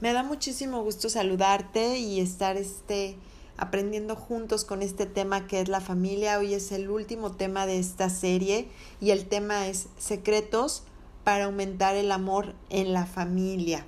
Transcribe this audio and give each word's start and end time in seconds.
Me 0.00 0.12
da 0.12 0.22
muchísimo 0.22 0.84
gusto 0.84 1.08
saludarte 1.08 1.98
y 1.98 2.20
estar 2.20 2.56
este 2.56 3.16
aprendiendo 3.56 4.14
juntos 4.14 4.64
con 4.64 4.80
este 4.80 5.06
tema 5.06 5.48
que 5.48 5.60
es 5.60 5.68
la 5.68 5.80
familia. 5.80 6.38
Hoy 6.38 6.54
es 6.54 6.70
el 6.70 6.88
último 6.88 7.32
tema 7.32 7.66
de 7.66 7.80
esta 7.80 8.08
serie 8.08 8.68
y 9.00 9.10
el 9.10 9.26
tema 9.26 9.66
es 9.66 9.88
secretos 9.98 10.84
para 11.24 11.46
aumentar 11.46 11.96
el 11.96 12.12
amor 12.12 12.54
en 12.70 12.92
la 12.92 13.06
familia. 13.06 13.84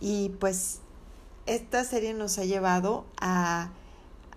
Y 0.00 0.30
pues 0.40 0.78
esta 1.44 1.84
serie 1.84 2.14
nos 2.14 2.38
ha 2.38 2.46
llevado 2.46 3.04
a, 3.20 3.72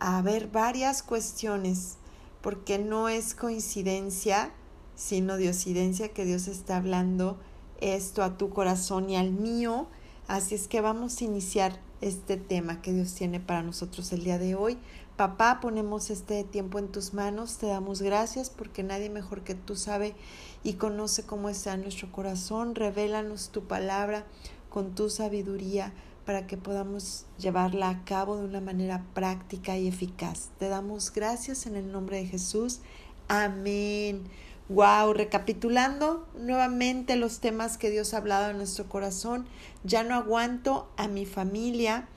a 0.01 0.21
ver 0.21 0.47
varias 0.47 1.01
cuestiones 1.01 1.95
porque 2.41 2.77
no 2.77 3.07
es 3.07 3.35
coincidencia, 3.35 4.51
sino 4.97 5.37
diosidencia 5.37 6.09
que 6.09 6.25
Dios 6.25 6.49
está 6.49 6.75
hablando 6.75 7.37
esto 7.79 8.21
a 8.21 8.37
tu 8.37 8.49
corazón 8.49 9.09
y 9.09 9.15
al 9.15 9.31
mío 9.31 9.87
Así 10.27 10.55
es 10.55 10.67
que 10.67 10.81
vamos 10.81 11.19
a 11.19 11.23
iniciar 11.25 11.79
este 12.01 12.37
tema 12.37 12.81
que 12.81 12.93
Dios 12.93 13.13
tiene 13.13 13.39
para 13.39 13.63
nosotros 13.63 14.11
el 14.13 14.23
día 14.23 14.37
de 14.37 14.55
hoy. 14.55 14.77
Papá, 15.17 15.59
ponemos 15.61 16.09
este 16.09 16.43
tiempo 16.43 16.79
en 16.79 16.87
tus 16.87 17.13
manos, 17.13 17.57
te 17.57 17.67
damos 17.67 18.01
gracias 18.01 18.49
porque 18.49 18.83
nadie 18.83 19.09
mejor 19.09 19.43
que 19.43 19.53
tú 19.53 19.75
sabe 19.75 20.15
y 20.63 20.73
conoce 20.73 21.23
cómo 21.23 21.49
está 21.49 21.77
nuestro 21.77 22.11
corazón. 22.11 22.73
Revélanos 22.73 23.49
tu 23.49 23.63
palabra 23.65 24.25
con 24.69 24.95
tu 24.95 25.09
sabiduría 25.09 25.93
para 26.25 26.47
que 26.47 26.57
podamos 26.57 27.25
llevarla 27.37 27.89
a 27.89 28.05
cabo 28.05 28.37
de 28.37 28.45
una 28.45 28.61
manera 28.61 29.05
práctica 29.13 29.77
y 29.77 29.87
eficaz. 29.87 30.49
Te 30.57 30.69
damos 30.69 31.11
gracias 31.13 31.67
en 31.67 31.75
el 31.75 31.91
nombre 31.91 32.17
de 32.17 32.25
Jesús. 32.25 32.79
Amén. 33.27 34.23
Wow, 34.69 35.11
recapitulando 35.13 36.25
nuevamente 36.39 37.17
los 37.17 37.39
temas 37.39 37.77
que 37.77 37.89
Dios 37.89 38.13
ha 38.13 38.17
hablado 38.17 38.49
en 38.49 38.57
nuestro 38.57 38.87
corazón, 38.87 39.45
ya 39.83 40.03
no 40.03 40.15
aguanto 40.15 40.89
a 40.95 41.09
mi 41.09 41.25
familia, 41.25 42.07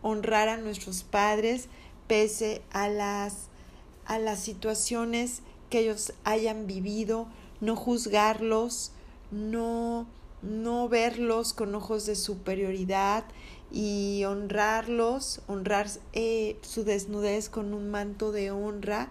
honrar 0.00 0.48
a 0.48 0.56
nuestros 0.56 1.02
padres 1.02 1.68
pese 2.06 2.62
a 2.72 2.88
las 2.88 3.48
a 4.06 4.18
las 4.18 4.40
situaciones 4.40 5.42
que 5.68 5.80
ellos 5.80 6.14
hayan 6.24 6.66
vivido, 6.66 7.28
no 7.60 7.76
juzgarlos, 7.76 8.92
no 9.30 10.06
no 10.42 10.88
verlos 10.88 11.52
con 11.52 11.74
ojos 11.74 12.06
de 12.06 12.16
superioridad 12.16 13.24
y 13.70 14.24
honrarlos, 14.24 15.42
honrar 15.48 15.86
eh, 16.14 16.56
su 16.62 16.82
desnudez 16.82 17.50
con 17.50 17.74
un 17.74 17.90
manto 17.90 18.32
de 18.32 18.50
honra. 18.50 19.10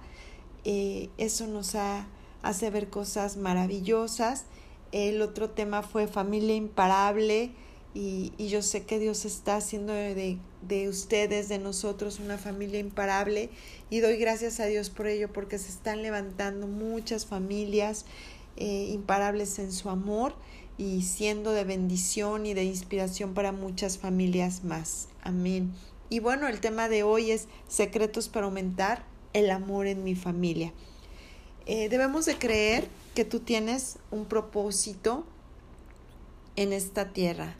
Eh, 0.66 1.09
eso 1.17 1.45
nos 1.47 1.75
ha 1.75 2.08
hace 2.42 2.70
ver 2.70 2.90
cosas 2.90 3.38
maravillosas. 3.38 4.45
El 4.92 5.22
otro 5.22 5.50
tema 5.50 5.84
fue 5.84 6.08
familia 6.08 6.56
imparable 6.56 7.52
y, 7.94 8.34
y 8.38 8.50
yo 8.50 8.62
sé 8.62 8.86
que 8.86 9.00
Dios 9.00 9.26
está 9.26 9.58
haciendo 9.58 9.94
de, 9.94 10.38
de, 10.62 10.90
ustedes, 10.90 11.50
de 11.50 11.60
nosotros, 11.60 12.20
una 12.20 12.38
familia 12.38 12.80
imparable 12.80 13.50
y 13.90 14.00
doy 14.00 14.17
gracias 14.17 14.60
a 14.60 14.66
Dios 14.66 14.90
por 14.90 15.08
ello 15.08 15.32
porque 15.32 15.58
se 15.58 15.70
están 15.70 16.02
levantando 16.02 16.67
muchas 16.67 17.26
familias 17.26 18.06
eh, 18.58 18.90
imparables 18.92 19.58
en 19.60 19.72
su 19.72 19.90
amor 19.90 20.36
y 20.78 21.02
siendo 21.02 21.52
de 21.52 21.64
bendición 21.64 22.45
y 22.45 22.54
de 22.54 22.64
inspiración 22.64 23.34
para 23.34 23.52
muchas 23.52 23.98
familias 23.98 24.64
más. 24.64 25.08
Amén. 25.22 25.73
Y 26.10 26.20
bueno, 26.20 26.48
el 26.48 26.60
tema 26.60 26.90
de 26.90 27.04
hoy 27.04 27.32
es 27.32 27.48
secretos 27.67 28.30
para 28.30 28.45
aumentar 28.45 29.04
el 29.34 29.52
amor 29.52 29.88
en 29.88 30.04
mi 30.04 30.16
familia. 30.16 30.73
Eh, 31.72 31.88
debemos 31.88 32.25
de 32.25 32.36
creer 32.36 32.88
que 33.14 33.25
tú 33.25 33.42
tienes 33.42 34.00
un 34.09 34.25
propósito 34.25 35.23
en 36.56 36.73
esta 36.73 37.14
tierra. 37.14 37.58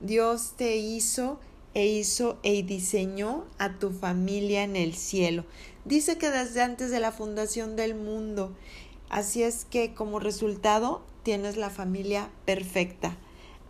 Dios 0.00 0.54
te 0.56 0.78
hizo 0.78 1.38
e 1.72 1.86
hizo 1.86 2.40
e 2.42 2.64
diseñó 2.64 3.44
a 3.58 3.78
tu 3.78 3.92
familia 3.92 4.64
en 4.64 4.74
el 4.74 4.96
cielo. 4.96 5.44
Dice 5.84 6.18
que 6.18 6.28
desde 6.28 6.60
antes 6.60 6.90
de 6.90 6.98
la 6.98 7.12
fundación 7.12 7.76
del 7.76 7.94
mundo. 7.94 8.52
Así 9.10 9.44
es 9.44 9.64
que 9.64 9.94
como 9.94 10.18
resultado 10.18 11.00
tienes 11.22 11.56
la 11.56 11.70
familia 11.70 12.30
perfecta. 12.44 13.16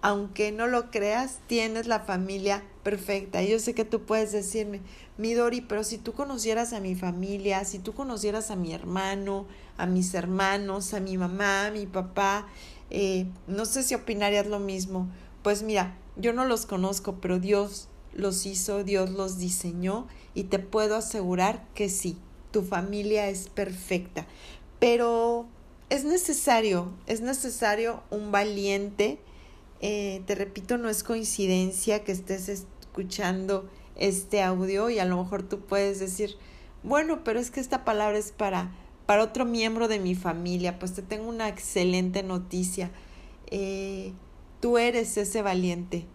Aunque 0.03 0.53
no 0.53 0.67
lo 0.67 0.91
creas, 0.91 1.39
tienes 1.47 1.87
la 1.87 2.01
familia 2.01 2.63
perfecta. 2.83 3.43
Yo 3.43 3.59
sé 3.59 3.75
que 3.75 3.85
tú 3.85 4.03
puedes 4.03 4.33
decirme, 4.33 4.81
mi 5.17 5.33
Dori, 5.35 5.61
pero 5.61 5.85
si 5.85 5.97
tú 5.97 6.13
conocieras 6.13 6.73
a 6.73 6.81
mi 6.81 6.95
familia, 6.95 7.65
si 7.65 7.79
tú 7.79 7.95
conocieras 7.95 8.51
a 8.51 8.57
mi 8.57 8.73
hermano, 8.73 9.47
a 9.79 9.87
mis 9.87 10.13
hermanos, 10.15 10.93
a 10.93 11.01
mi 11.01 11.17
mamá, 11.17 11.67
a 11.67 11.71
mi 11.71 11.87
papá, 11.87 12.49
eh, 12.91 13.27
no 13.47 13.65
sé 13.65 13.83
si 13.83 13.95
opinarías 13.95 14.47
lo 14.47 14.59
mismo. 14.59 15.09
Pues 15.43 15.63
mira, 15.63 15.97
yo 16.17 16.33
no 16.33 16.45
los 16.45 16.67
conozco, 16.67 17.17
pero 17.21 17.39
Dios 17.39 17.89
los 18.13 18.45
hizo, 18.45 18.85
Dios 18.85 19.11
los 19.11 19.39
diseñó 19.39 20.07
y 20.35 20.45
te 20.45 20.59
puedo 20.59 20.97
asegurar 20.97 21.65
que 21.75 21.89
sí, 21.89 22.19
tu 22.51 22.63
familia 22.63 23.29
es 23.29 23.49
perfecta. 23.49 24.27
Pero 24.79 25.47
es 25.91 26.05
necesario, 26.05 26.93
es 27.07 27.21
necesario 27.21 28.03
un 28.11 28.33
valiente. 28.33 29.19
Eh, 29.83 30.23
te 30.27 30.37
repito, 30.37 30.79
no 30.79 30.89
es 30.89 31.03
coincidencia 31.03 32.05
que 32.05 32.13
estés 32.13 32.49
escuchando 32.49 33.69
este 33.97 34.41
audio 34.41 34.89
y 34.91 35.01
a 35.01 35.05
lo 35.05 35.17
mejor 35.23 35.43
tú 35.43 35.61
puedes 35.61 35.99
decir, 35.99 36.37
bueno, 36.85 37.25
pero 37.25 37.41
es 37.41 37.51
que 37.51 37.59
esta 37.61 37.85
palabra 37.85 38.17
es 38.17 38.31
para, 38.31 38.73
para 39.07 39.25
otro 39.25 39.45
miembro 39.45 39.89
de 39.89 39.99
mi 39.99 40.15
familia. 40.15 40.79
Pues 40.79 40.95
te 40.95 41.03
tengo 41.03 41.29
una 41.29 41.49
excelente 41.49 42.23
noticia. 42.23 42.93
Eh, 43.51 44.13
tú 44.61 44.79
eres 44.79 45.17
ese 45.17 45.43
valiente. 45.43 46.07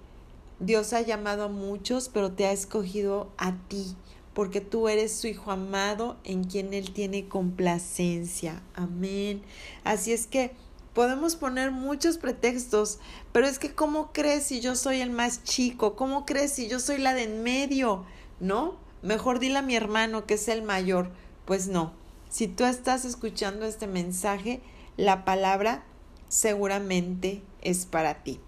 Dios 0.59 0.93
ha 0.93 1.01
llamado 1.01 1.43
a 1.43 1.49
muchos, 1.49 2.09
pero 2.09 2.31
te 2.31 2.45
ha 2.45 2.51
escogido 2.51 3.29
a 3.37 3.55
ti, 3.67 3.95
porque 4.33 4.59
tú 4.61 4.87
eres 4.87 5.11
su 5.11 5.27
hijo 5.27 5.51
amado 5.51 6.17
en 6.23 6.45
quien 6.45 6.73
Él 6.73 6.93
tiene 6.93 7.27
complacencia. 7.27 8.63
Amén. 8.73 9.41
Así 9.83 10.13
es 10.13 10.25
que 10.25 10.51
Podemos 10.97 11.35
poner 11.35 11.69
muchos 11.69 12.17
pretextos, 12.17 12.97
pero 13.31 13.45
es 13.45 13.59
que 13.59 13.75
¿cómo 13.75 14.11
crees 14.13 14.45
si 14.45 14.61
yo 14.61 14.75
soy 14.75 14.99
el 15.01 15.11
más 15.11 15.43
chico? 15.43 15.95
¿Cómo 15.95 16.25
crees 16.25 16.53
si 16.53 16.67
yo 16.67 16.79
soy 16.79 16.97
la 16.97 17.13
de 17.13 17.21
en 17.21 17.43
medio? 17.43 18.03
¿No? 18.39 18.77
Mejor 19.03 19.37
dile 19.37 19.59
a 19.59 19.61
mi 19.61 19.75
hermano 19.75 20.25
que 20.25 20.33
es 20.33 20.47
el 20.47 20.63
mayor. 20.63 21.11
Pues 21.45 21.67
no. 21.67 21.93
Si 22.31 22.47
tú 22.47 22.65
estás 22.65 23.05
escuchando 23.05 23.67
este 23.67 23.85
mensaje, 23.85 24.59
la 24.95 25.23
palabra 25.23 25.83
seguramente 26.29 27.43
es 27.61 27.85
para 27.85 28.23
ti. 28.23 28.39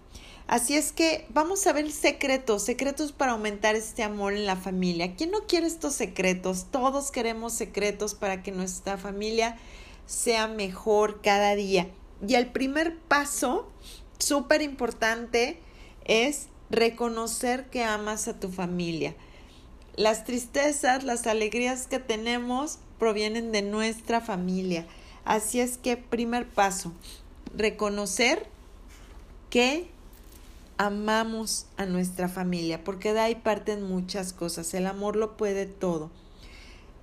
Así 0.48 0.74
es 0.74 0.90
que 0.90 1.28
vamos 1.28 1.64
a 1.68 1.72
ver 1.72 1.92
secretos, 1.92 2.64
secretos 2.64 3.12
para 3.12 3.30
aumentar 3.30 3.76
este 3.76 4.02
amor 4.02 4.32
en 4.32 4.44
la 4.44 4.56
familia. 4.56 5.14
¿Quién 5.14 5.30
no 5.30 5.46
quiere 5.46 5.68
estos 5.68 5.94
secretos? 5.94 6.66
Todos 6.72 7.12
queremos 7.12 7.52
secretos 7.52 8.16
para 8.16 8.42
que 8.42 8.50
nuestra 8.50 8.98
familia 8.98 9.56
sea 10.06 10.48
mejor 10.48 11.20
cada 11.22 11.54
día. 11.54 11.92
Y 12.26 12.34
el 12.34 12.48
primer 12.48 12.98
paso, 12.98 13.70
súper 14.18 14.62
importante, 14.62 15.60
es 16.04 16.48
reconocer 16.70 17.68
que 17.70 17.84
amas 17.84 18.28
a 18.28 18.38
tu 18.38 18.50
familia. 18.50 19.14
Las 19.96 20.24
tristezas, 20.24 21.04
las 21.04 21.26
alegrías 21.26 21.86
que 21.86 21.98
tenemos 21.98 22.78
provienen 22.98 23.52
de 23.52 23.62
nuestra 23.62 24.20
familia. 24.20 24.86
Así 25.24 25.60
es 25.60 25.78
que 25.78 25.96
primer 25.96 26.48
paso, 26.48 26.92
reconocer 27.54 28.46
que 29.50 29.88
amamos 30.78 31.66
a 31.76 31.84
nuestra 31.84 32.28
familia, 32.28 32.82
porque 32.84 33.12
de 33.12 33.20
ahí 33.20 33.34
parten 33.34 33.82
muchas 33.82 34.32
cosas. 34.32 34.72
El 34.72 34.86
amor 34.86 35.16
lo 35.16 35.36
puede 35.36 35.66
todo. 35.66 36.10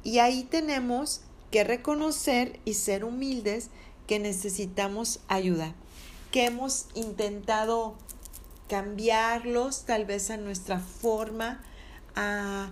Y 0.03 0.19
ahí 0.19 0.44
tenemos 0.44 1.22
que 1.51 1.63
reconocer 1.63 2.59
y 2.66 2.73
ser 2.73 3.03
humildes 3.03 3.69
que 4.07 4.19
necesitamos 4.19 5.19
ayuda, 5.28 5.75
que 6.31 6.45
hemos 6.45 6.88
intentado 6.95 7.95
cambiarlos 8.68 9.84
tal 9.85 10.06
vez 10.06 10.29
a 10.29 10.38
nuestra 10.38 10.79
forma, 10.79 11.62
a, 12.15 12.69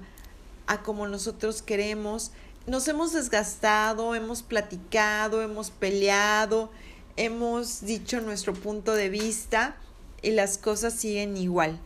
a 0.67 0.83
como 0.83 1.07
nosotros 1.07 1.61
queremos. 1.61 2.31
Nos 2.67 2.87
hemos 2.87 3.13
desgastado, 3.13 4.15
hemos 4.15 4.41
platicado, 4.41 5.41
hemos 5.41 5.69
peleado, 5.69 6.71
hemos 7.15 7.81
dicho 7.81 8.21
nuestro 8.21 8.53
punto 8.53 8.93
de 8.93 9.09
vista 9.09 9.77
y 10.21 10.31
las 10.31 10.57
cosas 10.57 10.93
siguen 10.93 11.37
igual. 11.37 11.79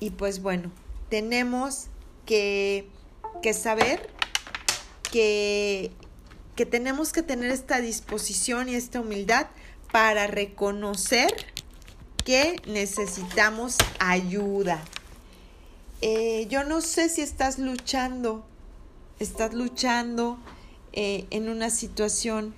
Y 0.00 0.10
pues 0.10 0.40
bueno, 0.40 0.70
tenemos 1.08 1.86
que, 2.26 2.88
que 3.42 3.54
saber 3.54 4.10
que 5.10 5.90
que 6.54 6.66
tenemos 6.66 7.12
que 7.12 7.22
tener 7.22 7.50
esta 7.50 7.80
disposición 7.80 8.68
y 8.68 8.74
esta 8.74 9.00
humildad 9.00 9.46
para 9.92 10.26
reconocer 10.26 11.28
que 12.24 12.56
necesitamos 12.66 13.76
ayuda. 13.98 14.82
Eh, 16.00 16.46
yo 16.48 16.64
no 16.64 16.80
sé 16.80 17.08
si 17.08 17.20
estás 17.20 17.58
luchando, 17.58 18.44
estás 19.18 19.54
luchando 19.54 20.38
eh, 20.92 21.26
en 21.30 21.48
una 21.48 21.70
situación 21.70 22.54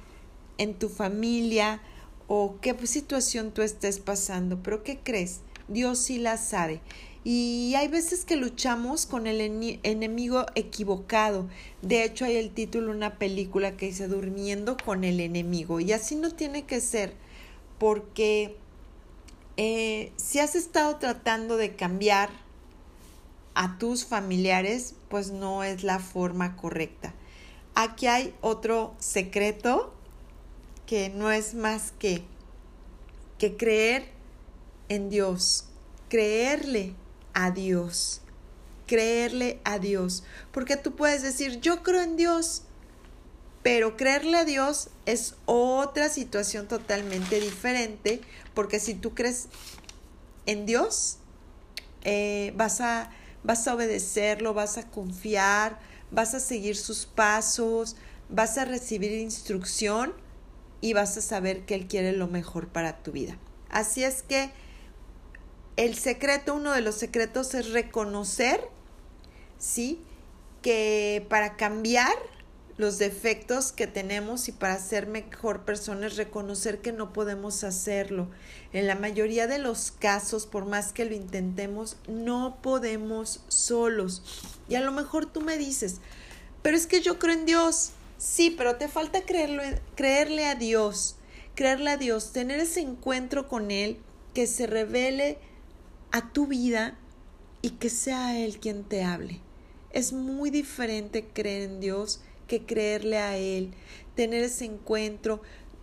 en 0.59 0.75
tu 0.75 0.89
familia 0.89 1.81
o 2.29 2.57
qué 2.61 2.75
situación 2.87 3.53
tú 3.53 3.63
estés 3.63 3.99
pasando, 3.99 4.63
pero 4.63 4.83
¿qué 4.83 4.99
crees? 4.99 5.41
Dios 5.69 5.99
sí 5.99 6.19
la 6.19 6.37
sabe. 6.37 6.81
Y 7.29 7.75
hay 7.75 7.89
veces 7.89 8.25
que 8.25 8.37
luchamos 8.37 9.05
con 9.05 9.27
el 9.27 9.41
enemigo 9.83 10.47
equivocado. 10.55 11.49
De 11.83 12.05
hecho, 12.05 12.25
hay 12.25 12.37
el 12.37 12.53
título 12.53 12.93
de 12.93 12.97
una 12.99 13.19
película 13.19 13.77
que 13.77 13.87
dice 13.87 14.07
Durmiendo 14.07 14.77
con 14.77 15.03
el 15.03 15.19
enemigo. 15.19 15.81
Y 15.81 15.91
así 15.91 16.15
no 16.15 16.31
tiene 16.31 16.67
que 16.67 16.81
ser, 16.81 17.15
porque 17.81 18.57
eh, 19.57 20.13
si 20.15 20.39
has 20.39 20.55
estado 20.55 20.99
tratando 20.99 21.57
de 21.57 21.75
cambiar 21.75 22.31
a 23.55 23.77
tus 23.77 24.05
familiares, 24.05 24.95
pues 25.09 25.33
no 25.33 25.65
es 25.65 25.83
la 25.83 25.99
forma 25.99 26.55
correcta. 26.55 27.13
Aquí 27.75 28.07
hay 28.07 28.37
otro 28.41 28.95
secreto 29.01 29.93
que 30.87 31.09
no 31.09 31.33
es 31.33 31.55
más 31.55 31.93
que, 31.99 32.23
que 33.37 33.57
creer 33.57 34.13
en 34.89 35.11
Dios, 35.11 35.65
creerle 36.09 36.95
a 37.37 37.51
Dios, 37.51 38.23
creerle 38.87 39.61
a 39.63 39.79
Dios. 39.79 40.25
Porque 40.53 40.77
tú 40.77 40.97
puedes 40.97 41.23
decir, 41.23 41.61
yo 41.61 41.83
creo 41.83 42.01
en 42.01 42.17
Dios, 42.17 42.63
pero 43.63 43.97
creerle 43.97 44.39
a 44.39 44.45
Dios 44.47 44.89
es 45.05 45.35
otra 45.45 46.09
situación 46.09 46.67
totalmente 46.67 47.39
diferente, 47.39 48.23
porque 48.55 48.81
si 48.81 48.95
tú 48.95 49.15
crees 49.15 49.49
en 50.47 50.65
Dios, 50.65 51.19
eh, 52.05 52.55
vas, 52.57 52.81
a, 52.81 53.11
vas 53.45 53.69
a 53.69 53.75
obedecerlo, 53.75 54.55
vas 54.55 54.79
a 54.79 54.89
confiar, 54.91 55.79
vas 56.11 56.33
a 56.35 56.41
seguir 56.41 56.75
sus 56.75 57.05
pasos, 57.05 57.97
vas 58.31 58.57
a 58.57 58.65
recibir 58.65 59.13
instrucción 59.13 60.15
y 60.81 60.95
vas 60.95 61.19
a 61.19 61.21
saber 61.21 61.67
que 61.67 61.75
Él 61.75 61.87
quiere 61.87 62.13
lo 62.13 62.29
mejor 62.29 62.69
para 62.69 63.03
tu 63.03 63.13
vida. 63.13 63.37
Así 63.69 64.05
es 64.05 64.23
que 64.23 64.53
el 65.77 65.95
secreto, 65.97 66.55
uno 66.55 66.73
de 66.73 66.81
los 66.81 66.95
secretos 66.95 67.55
es 67.55 67.71
reconocer, 67.71 68.61
¿sí? 69.59 70.01
Que 70.63 71.25
para 71.29 71.57
cambiar 71.57 72.15
los 72.79 72.99
defectos 72.99 73.73
que 73.73 73.87
tenemos 73.87 74.49
y 74.49 74.53
para 74.53 74.79
ser 74.79 75.07
mejor 75.07 75.65
persona 75.65 76.07
es 76.07 76.17
reconocer 76.17 76.81
que 76.81 76.93
no 76.93 77.13
podemos 77.13 77.65
hacerlo. 77.65 78.29
En 78.73 78.87
la 78.87 78.95
mayoría 78.95 79.47
de 79.47 79.59
los 79.59 79.91
casos, 79.91 80.47
por 80.47 80.67
más 80.67 80.93
que 80.93 81.07
lo 81.07 81.15
intentemos, 81.15 81.97
no 82.07 82.59
podemos 82.63 83.43
solos. 83.49 84.23
Y 84.69 84.75
a 84.75 84.81
lo 84.81 84.93
mejor 84.93 85.27
tú 85.27 85.41
me 85.41 85.57
dices, 85.57 86.01
pero 86.63 86.77
es 86.77 86.87
que 86.87 87.01
yo 87.01 87.19
creo 87.19 87.35
en 87.35 87.47
Dios. 87.47 87.93
Sí, 88.19 88.51
pero 88.51 88.77
te 88.77 88.89
falta 88.89 89.23
creerle, 89.23 89.81
creerle 89.95 90.47
a 90.47 90.55
Dios, 90.55 91.17
creerle 91.55 91.91
a 91.91 91.97
Dios, 91.97 92.33
tener 92.33 92.61
ese 92.61 92.81
encuentro 92.81 93.47
con 93.47 93.71
Él, 93.71 93.99
que 94.35 94.47
se 94.47 94.67
revele 94.67 95.39
a 96.17 96.33
tu 96.33 96.47
vida 96.47 96.97
y 97.61 97.71
que 97.73 97.91
sea 97.91 98.43
Él 98.43 98.59
quien 98.59 98.85
te 98.85 99.05
hable. 99.05 99.43
Es 99.91 100.15
muy 100.15 100.49
diferente 100.49 101.29
creer 101.31 101.69
en 101.69 101.79
Dios 101.79 102.23
que 102.49 102.65
creerle 102.65 103.19
a 103.19 103.37
Él, 103.37 103.75
tener 104.15 104.43
ese 104.43 104.65
encuentro. 104.65 105.43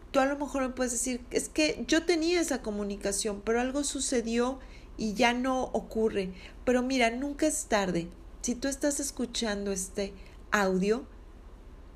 Tú 0.09 0.19
a 0.19 0.25
lo 0.25 0.35
mejor 0.35 0.63
me 0.63 0.69
puedes 0.69 0.91
decir, 0.91 1.21
es 1.29 1.49
que 1.49 1.85
yo 1.87 2.07
tenía 2.07 2.41
esa 2.41 2.63
comunicación, 2.63 3.43
pero 3.45 3.61
algo 3.61 3.83
sucedió 3.83 4.57
y 4.97 5.13
ya 5.13 5.33
no 5.33 5.65
ocurre. 5.65 6.33
Pero 6.65 6.81
mira, 6.81 7.11
nunca 7.11 7.45
es 7.45 7.65
tarde. 7.65 8.07
Si 8.41 8.55
tú 8.55 8.67
estás 8.67 8.99
escuchando 8.99 9.71
este 9.71 10.13
audio, 10.49 11.05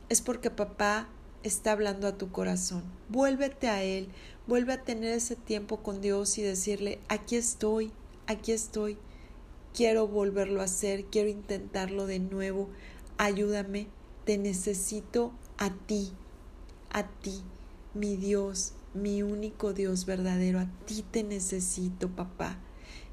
es 0.09 0.21
porque 0.21 0.51
papá 0.51 1.09
está 1.41 1.71
hablando 1.71 2.07
a 2.07 2.19
tu 2.19 2.31
corazón. 2.31 2.83
Vuélvete 3.09 3.67
a 3.67 3.81
Él, 3.81 4.09
vuelve 4.45 4.73
a 4.73 4.83
tener 4.83 5.13
ese 5.13 5.35
tiempo 5.35 5.77
con 5.81 6.01
Dios 6.01 6.37
y 6.37 6.43
decirle, 6.43 6.99
aquí 7.09 7.35
estoy, 7.35 7.91
aquí 8.27 8.51
estoy, 8.51 8.97
quiero 9.73 10.07
volverlo 10.07 10.61
a 10.61 10.65
hacer, 10.65 11.05
quiero 11.05 11.29
intentarlo 11.29 12.05
de 12.05 12.19
nuevo, 12.19 12.69
ayúdame, 13.17 13.87
te 14.25 14.37
necesito 14.37 15.31
a 15.57 15.73
ti, 15.73 16.11
a 16.91 17.07
ti, 17.07 17.41
mi 17.93 18.17
Dios, 18.17 18.73
mi 18.93 19.23
único 19.23 19.73
Dios 19.73 20.05
verdadero, 20.05 20.59
a 20.59 20.67
ti 20.85 21.03
te 21.09 21.23
necesito, 21.23 22.09
papá. 22.09 22.57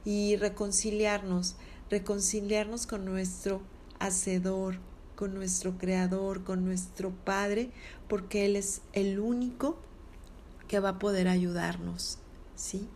Y 0.05 0.37
reconciliarnos, 0.37 1.57
reconciliarnos 1.91 2.87
con 2.87 3.05
nuestro 3.05 3.63
Hacedor, 4.01 4.79
con 5.17 5.35
nuestro 5.35 5.79
Creador, 5.79 6.45
con 6.45 6.65
nuestro 6.65 7.11
Padre, 7.11 7.71
porque 8.09 8.45
Él 8.45 8.57
es 8.57 8.83
el 8.93 9.21
único 9.21 9.79
que 10.69 10.81
va 10.81 10.91
a 10.91 10.99
poder 10.99 11.29
ayudarnos, 11.29 12.19
¿sí? 12.57 12.89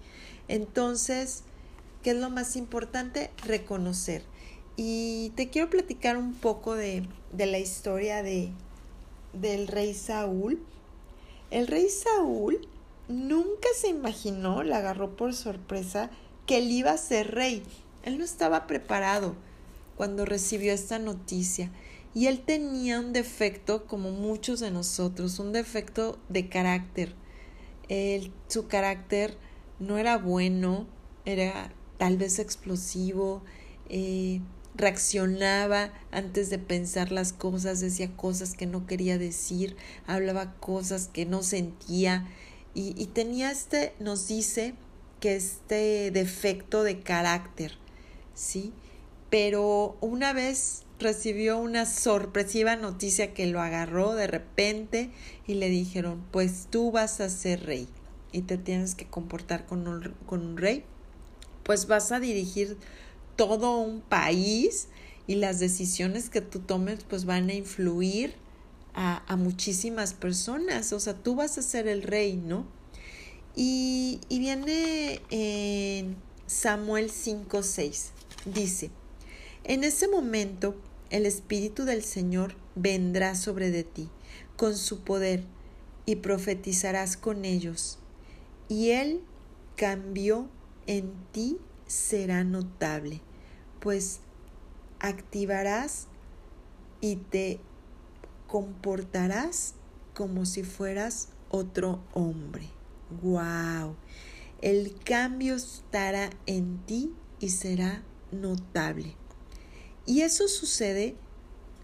Entonces, 0.48 1.44
¿Qué 2.08 2.12
es 2.12 2.20
lo 2.22 2.30
más 2.30 2.56
importante? 2.56 3.30
Reconocer. 3.44 4.22
Y 4.78 5.30
te 5.36 5.50
quiero 5.50 5.68
platicar 5.68 6.16
un 6.16 6.32
poco 6.32 6.74
de, 6.74 7.06
de 7.34 7.44
la 7.44 7.58
historia 7.58 8.22
de, 8.22 8.48
del 9.34 9.68
rey 9.68 9.92
Saúl. 9.92 10.58
El 11.50 11.66
rey 11.66 11.90
Saúl 11.90 12.66
nunca 13.08 13.68
se 13.78 13.88
imaginó, 13.88 14.62
le 14.62 14.74
agarró 14.74 15.16
por 15.18 15.34
sorpresa, 15.34 16.08
que 16.46 16.56
él 16.56 16.70
iba 16.70 16.92
a 16.92 16.96
ser 16.96 17.34
rey. 17.34 17.62
Él 18.04 18.16
no 18.16 18.24
estaba 18.24 18.66
preparado 18.66 19.36
cuando 19.94 20.24
recibió 20.24 20.72
esta 20.72 20.98
noticia. 20.98 21.70
Y 22.14 22.28
él 22.28 22.40
tenía 22.40 23.00
un 23.00 23.12
defecto, 23.12 23.84
como 23.84 24.12
muchos 24.12 24.60
de 24.60 24.70
nosotros, 24.70 25.38
un 25.40 25.52
defecto 25.52 26.18
de 26.30 26.48
carácter. 26.48 27.14
su 28.46 28.66
carácter 28.66 29.36
no 29.78 29.98
era 29.98 30.16
bueno, 30.16 30.86
era 31.26 31.70
tal 31.98 32.16
vez 32.16 32.38
explosivo, 32.38 33.42
eh, 33.88 34.40
reaccionaba 34.74 35.92
antes 36.12 36.50
de 36.50 36.58
pensar 36.58 37.10
las 37.10 37.32
cosas, 37.32 37.80
decía 37.80 38.16
cosas 38.16 38.54
que 38.54 38.66
no 38.66 38.86
quería 38.86 39.18
decir, 39.18 39.76
hablaba 40.06 40.54
cosas 40.54 41.08
que 41.08 41.26
no 41.26 41.42
sentía 41.42 42.26
y, 42.74 42.94
y 42.96 43.06
tenía 43.06 43.50
este, 43.50 43.94
nos 43.98 44.28
dice 44.28 44.74
que 45.20 45.34
este 45.36 46.10
defecto 46.12 46.84
de 46.84 47.00
carácter, 47.00 47.72
¿sí? 48.34 48.72
Pero 49.30 49.98
una 50.00 50.32
vez 50.32 50.84
recibió 51.00 51.58
una 51.58 51.86
sorpresiva 51.86 52.76
noticia 52.76 53.34
que 53.34 53.46
lo 53.46 53.60
agarró 53.60 54.14
de 54.14 54.26
repente 54.26 55.10
y 55.46 55.54
le 55.54 55.68
dijeron, 55.68 56.24
pues 56.30 56.68
tú 56.70 56.92
vas 56.92 57.20
a 57.20 57.28
ser 57.28 57.66
rey 57.66 57.88
y 58.32 58.42
te 58.42 58.58
tienes 58.58 58.94
que 58.94 59.06
comportar 59.06 59.66
con 59.66 59.88
un, 59.88 60.14
con 60.26 60.46
un 60.46 60.56
rey 60.56 60.84
pues 61.68 61.86
vas 61.86 62.12
a 62.12 62.18
dirigir 62.18 62.78
todo 63.36 63.78
un 63.78 64.00
país 64.00 64.88
y 65.26 65.34
las 65.34 65.60
decisiones 65.60 66.30
que 66.30 66.40
tú 66.40 66.60
tomes 66.60 67.04
pues 67.04 67.26
van 67.26 67.50
a 67.50 67.52
influir 67.52 68.32
a, 68.94 69.36
muchísimas 69.36 70.14
personas. 70.14 70.94
O 70.94 70.98
sea, 70.98 71.12
tú 71.12 71.34
vas 71.34 71.58
a 71.58 71.62
ser 71.62 71.86
el 71.86 72.02
rey, 72.02 72.38
¿no? 72.38 72.64
Y, 73.54 74.18
y 74.30 74.38
viene 74.38 75.20
en 75.28 76.16
Samuel 76.46 77.10
5.6. 77.10 78.12
Dice, 78.46 78.90
en 79.64 79.84
ese 79.84 80.08
momento 80.08 80.74
el 81.10 81.26
Espíritu 81.26 81.84
del 81.84 82.02
Señor 82.02 82.54
vendrá 82.76 83.34
sobre 83.34 83.70
de 83.70 83.84
ti 83.84 84.08
con 84.56 84.74
su 84.74 85.00
poder 85.00 85.44
y 86.06 86.16
profetizarás 86.16 87.18
con 87.18 87.44
ellos. 87.44 87.98
Y 88.70 88.92
él 88.92 89.20
cambió 89.76 90.48
en 90.88 91.12
ti 91.32 91.58
será 91.88 92.44
notable, 92.44 93.20
pues 93.80 94.20
activarás 95.00 96.06
y 97.00 97.16
te 97.16 97.58
comportarás 98.46 99.74
como 100.14 100.46
si 100.46 100.62
fueras 100.62 101.30
otro 101.48 102.04
hombre. 102.12 102.68
¡Wow! 103.22 103.96
El 104.60 104.94
cambio 105.04 105.54
estará 105.54 106.30
en 106.46 106.78
ti 106.84 107.12
y 107.40 107.50
será 107.50 108.02
notable. 108.30 109.16
Y 110.04 110.20
eso 110.22 110.46
sucede 110.48 111.16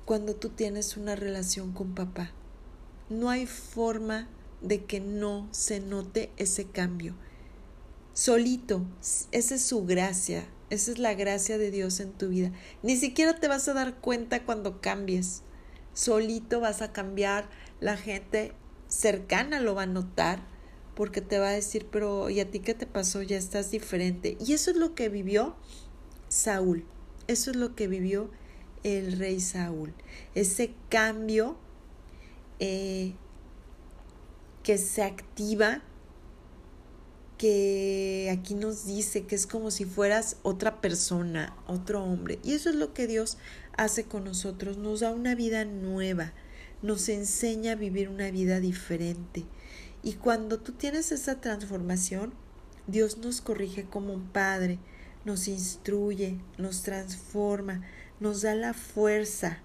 cuando 0.05 0.37
tú 0.37 0.51
tienes 0.51 0.97
una 0.97 1.17
relación 1.17 1.73
con 1.73 1.95
papá. 1.95 2.33
No 3.09 3.31
hay 3.31 3.47
forma 3.47 4.29
de 4.61 4.85
que 4.85 5.01
no 5.01 5.49
se 5.51 5.81
note 5.81 6.31
ese 6.37 6.67
cambio 6.67 7.15
solito. 8.15 8.87
Esa 9.33 9.57
es 9.57 9.63
su 9.63 9.85
gracia. 9.85 10.47
Esa 10.71 10.93
es 10.93 10.99
la 10.99 11.15
gracia 11.15 11.59
de 11.59 11.71
Dios 11.71 12.01
en 12.01 12.13
tu 12.13 12.29
vida. 12.29 12.51
Ni 12.83 12.97
siquiera 12.97 13.39
te 13.39 13.49
vas 13.49 13.69
a 13.69 13.75
dar 13.75 14.01
cuenta 14.01 14.45
cuando 14.45 14.81
cambies. 14.81 15.43
Solito 15.93 16.61
vas 16.61 16.81
a 16.81 16.93
cambiar. 16.93 17.51
La 17.81 17.99
gente 17.99 18.53
cercana 18.89 19.61
lo 19.61 19.75
va 19.75 19.83
a 19.83 19.87
notar 19.87 20.43
porque 20.95 21.21
te 21.21 21.39
va 21.39 21.49
a 21.49 21.53
decir, 21.53 21.89
pero 21.91 22.31
¿y 22.31 22.41
a 22.41 22.51
ti 22.51 22.61
qué 22.61 22.73
te 22.73 22.87
pasó? 22.87 23.21
Ya 23.23 23.37
estás 23.37 23.71
diferente. 23.71 24.39
Y 24.41 24.55
eso 24.55 24.71
es 24.71 24.77
lo 24.77 24.95
que 24.95 25.09
vivió 25.09 25.57
Saúl. 26.29 26.87
Eso 27.27 27.51
es 27.51 27.57
lo 27.57 27.75
que 27.75 27.89
vivió 27.89 28.31
el 28.85 29.19
rey 29.19 29.41
Saúl. 29.41 29.93
Ese 30.35 30.75
cambio 30.89 31.57
eh, 32.61 33.15
que 34.63 34.79
se 34.79 35.03
activa 35.03 35.83
que 37.39 38.31
aquí 38.33 38.55
nos 38.55 38.87
dice 38.87 39.25
que 39.25 39.35
es 39.35 39.47
como 39.47 39.71
si 39.71 39.85
fueras 39.85 40.37
otra 40.43 40.81
persona, 40.81 41.57
otro 41.67 42.05
hombre. 42.05 42.39
Y 42.45 42.53
eso 42.53 42.71
es 42.71 42.77
lo 42.77 42.95
que 42.95 43.07
Dios 43.07 43.39
hace 43.77 44.05
con 44.05 44.25
nosotros, 44.25 44.79
nos 44.79 45.01
da 45.01 45.11
una 45.11 45.35
vida 45.35 45.65
nueva, 45.65 46.33
nos 46.83 47.09
enseña 47.09 47.73
a 47.73 47.77
vivir 47.77 48.09
una 48.09 48.31
vida 48.31 48.61
diferente. 48.61 49.45
Y 50.03 50.15
cuando 50.15 50.61
tú 50.61 50.73
tienes 50.73 51.13
esa 51.13 51.41
transformación, 51.41 52.35
Dios 52.87 53.19
nos 53.19 53.41
corrige 53.41 53.85
como 53.85 54.13
un 54.13 54.29
padre, 54.29 54.79
nos 55.25 55.49
instruye, 55.49 56.39
nos 56.59 56.83
transforma, 56.83 57.83
nos 58.21 58.43
da 58.43 58.55
la 58.55 58.75
fuerza 58.75 59.59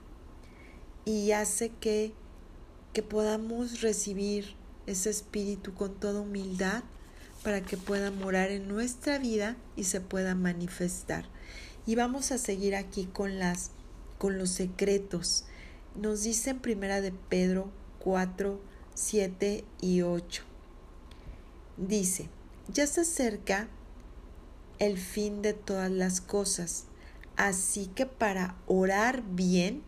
y 1.05 1.31
hace 1.33 1.69
que, 1.69 2.13
que 2.93 3.03
podamos 3.03 3.81
recibir 3.81 4.55
ese 4.87 5.09
espíritu 5.09 5.73
con 5.73 5.99
toda 5.99 6.21
humildad 6.21 6.83
para 7.43 7.61
que 7.61 7.77
pueda 7.77 8.11
morar 8.11 8.51
en 8.51 8.67
nuestra 8.67 9.17
vida 9.17 9.55
y 9.75 9.85
se 9.85 10.01
pueda 10.01 10.35
manifestar. 10.35 11.25
Y 11.85 11.95
vamos 11.95 12.31
a 12.31 12.37
seguir 12.37 12.75
aquí 12.75 13.05
con 13.05 13.39
las 13.39 13.71
con 14.17 14.37
los 14.37 14.49
secretos. 14.49 15.45
Nos 15.95 16.23
dice 16.23 16.51
en 16.51 16.59
Primera 16.59 17.01
de 17.01 17.11
Pedro 17.11 17.71
4, 17.99 18.59
7 18.93 19.63
y 19.81 20.01
8. 20.01 20.43
Dice, 21.77 22.29
ya 22.67 22.85
se 22.85 23.01
acerca 23.01 23.69
el 24.77 24.97
fin 24.97 25.41
de 25.41 25.53
todas 25.53 25.89
las 25.89 26.19
cosas, 26.19 26.85
así 27.37 27.87
que 27.87 28.05
para 28.05 28.55
orar 28.67 29.23
bien, 29.23 29.83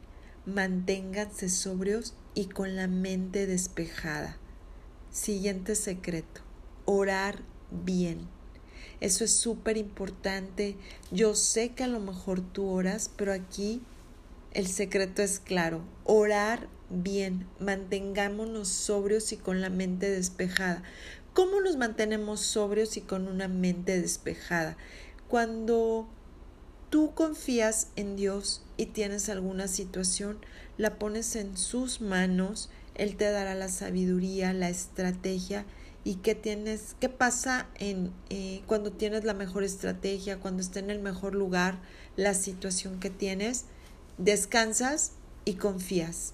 manténganse 0.46 1.50
sobrios 1.50 2.14
y 2.34 2.46
con 2.46 2.78
la 2.78 2.88
mente 2.88 3.46
despejada. 3.46 4.38
Siguiente 5.12 5.76
secreto 5.76 6.51
orar 6.86 7.42
bien. 7.72 8.28
Eso 9.00 9.24
es 9.24 9.32
súper 9.32 9.78
importante. 9.78 10.78
Yo 11.12 11.36
sé 11.36 11.70
que 11.70 11.84
a 11.84 11.88
lo 11.88 12.00
mejor 12.00 12.42
tú 12.42 12.68
oras, 12.68 13.10
pero 13.16 13.34
aquí 13.34 13.82
el 14.54 14.68
secreto 14.68 15.22
es 15.22 15.40
claro. 15.40 15.82
Orar 16.04 16.68
bien. 16.90 17.48
Mantengámonos 17.60 18.68
sobrios 18.68 19.32
y 19.32 19.38
con 19.38 19.60
la 19.60 19.70
mente 19.70 20.10
despejada. 20.10 20.84
¿Cómo 21.34 21.62
nos 21.62 21.78
mantenemos 21.78 22.42
sobrios 22.42 22.98
y 22.98 23.02
con 23.02 23.28
una 23.28 23.48
mente 23.48 24.00
despejada? 24.00 24.78
Cuando 25.30 26.08
tú 26.90 27.14
confías 27.16 27.88
en 27.96 28.18
Dios 28.18 28.64
y 28.76 28.88
tienes 28.88 29.30
alguna 29.30 29.68
situación, 29.68 30.40
la 30.78 31.00
pones 31.00 31.38
en 31.38 31.58
sus 31.58 32.02
manos, 32.02 32.70
Él 32.96 33.16
te 33.16 33.32
dará 33.32 33.56
la 33.56 33.70
sabiduría, 33.70 34.52
la 34.52 34.70
estrategia 34.70 35.66
y 36.04 36.16
qué 36.16 36.36
tienes, 36.36 36.96
qué 37.00 37.10
pasa 37.10 37.68
en 37.76 38.12
eh, 38.30 38.62
cuando 38.66 38.92
tienes 38.92 39.24
la 39.24 39.34
mejor 39.34 39.64
estrategia, 39.64 40.40
cuando 40.40 40.62
está 40.62 40.80
en 40.80 40.90
el 40.90 41.00
mejor 41.00 41.36
lugar 41.36 41.80
la 42.16 42.34
situación 42.34 43.00
que 43.00 43.10
tienes, 43.10 43.66
descansas 44.18 45.14
y 45.46 45.56
confías. 45.56 46.34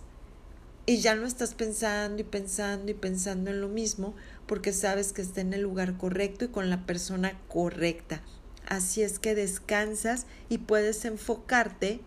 Y 0.86 1.00
ya 1.00 1.15
no 1.15 1.27
estás 1.27 1.53
pensando 1.53 2.21
y 2.21 2.24
pensando 2.24 2.89
y 2.89 2.93
pensando 2.93 3.51
en 3.51 3.59
lo 3.59 3.67
mismo 3.67 4.15
porque 4.45 4.71
sabes 4.71 5.12
que 5.12 5.21
está 5.21 5.41
en 5.41 5.53
el 5.53 5.62
lugar 5.62 5.97
correcto 5.97 6.45
y 6.45 6.47
con 6.47 6.69
la 6.69 6.86
persona 6.86 7.38
correcta. 7.50 8.21
Así 8.65 9.01
es 9.01 9.19
que 9.19 9.36
descansas 9.36 10.27
y 10.47 10.59
puedes 10.59 11.03
enfocarte 11.03 12.00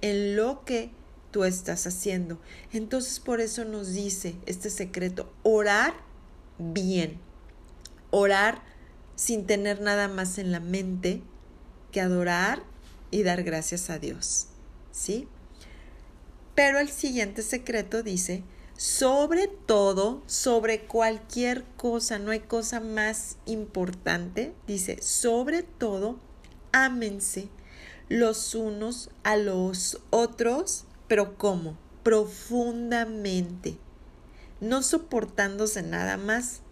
en 0.00 0.34
lo 0.34 0.64
que 0.64 0.90
tú 1.30 1.44
estás 1.44 1.86
haciendo. 1.86 2.40
Entonces 2.72 3.20
por 3.20 3.40
eso 3.40 3.64
nos 3.64 3.92
dice 3.92 4.34
este 4.46 4.70
secreto, 4.70 5.32
orar 5.44 6.09
bien. 6.60 7.18
Orar 8.10 8.62
sin 9.16 9.46
tener 9.46 9.80
nada 9.80 10.08
más 10.08 10.38
en 10.38 10.52
la 10.52 10.60
mente 10.60 11.22
que 11.92 12.00
adorar 12.00 12.62
y 13.10 13.22
dar 13.22 13.42
gracias 13.42 13.90
a 13.90 13.98
Dios. 13.98 14.48
¿Sí? 14.92 15.28
Pero 16.54 16.78
el 16.78 16.88
siguiente 16.88 17.42
secreto 17.42 18.02
dice, 18.02 18.44
sobre 18.76 19.46
todo, 19.48 20.22
sobre 20.26 20.86
cualquier 20.86 21.64
cosa, 21.76 22.18
no 22.18 22.30
hay 22.30 22.40
cosa 22.40 22.80
más 22.80 23.36
importante, 23.46 24.54
dice, 24.66 25.00
sobre 25.02 25.62
todo, 25.62 26.18
ámense 26.72 27.48
los 28.08 28.54
unos 28.54 29.10
a 29.22 29.36
los 29.36 30.00
otros, 30.10 30.86
pero 31.08 31.36
¿cómo? 31.36 31.76
Profundamente 32.02 33.78
no 34.60 34.82
soportándose 34.82 35.82
nada 35.82 36.16
más, 36.16 36.62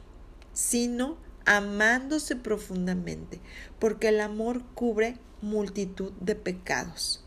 sino 0.53 1.17
amándose 1.47 2.37
profundamente, 2.37 3.41
porque 3.79 4.09
el 4.09 4.21
amor 4.21 4.63
cubre 4.75 5.19
multitud 5.41 6.13
de 6.21 6.35
pecados. 6.35 7.25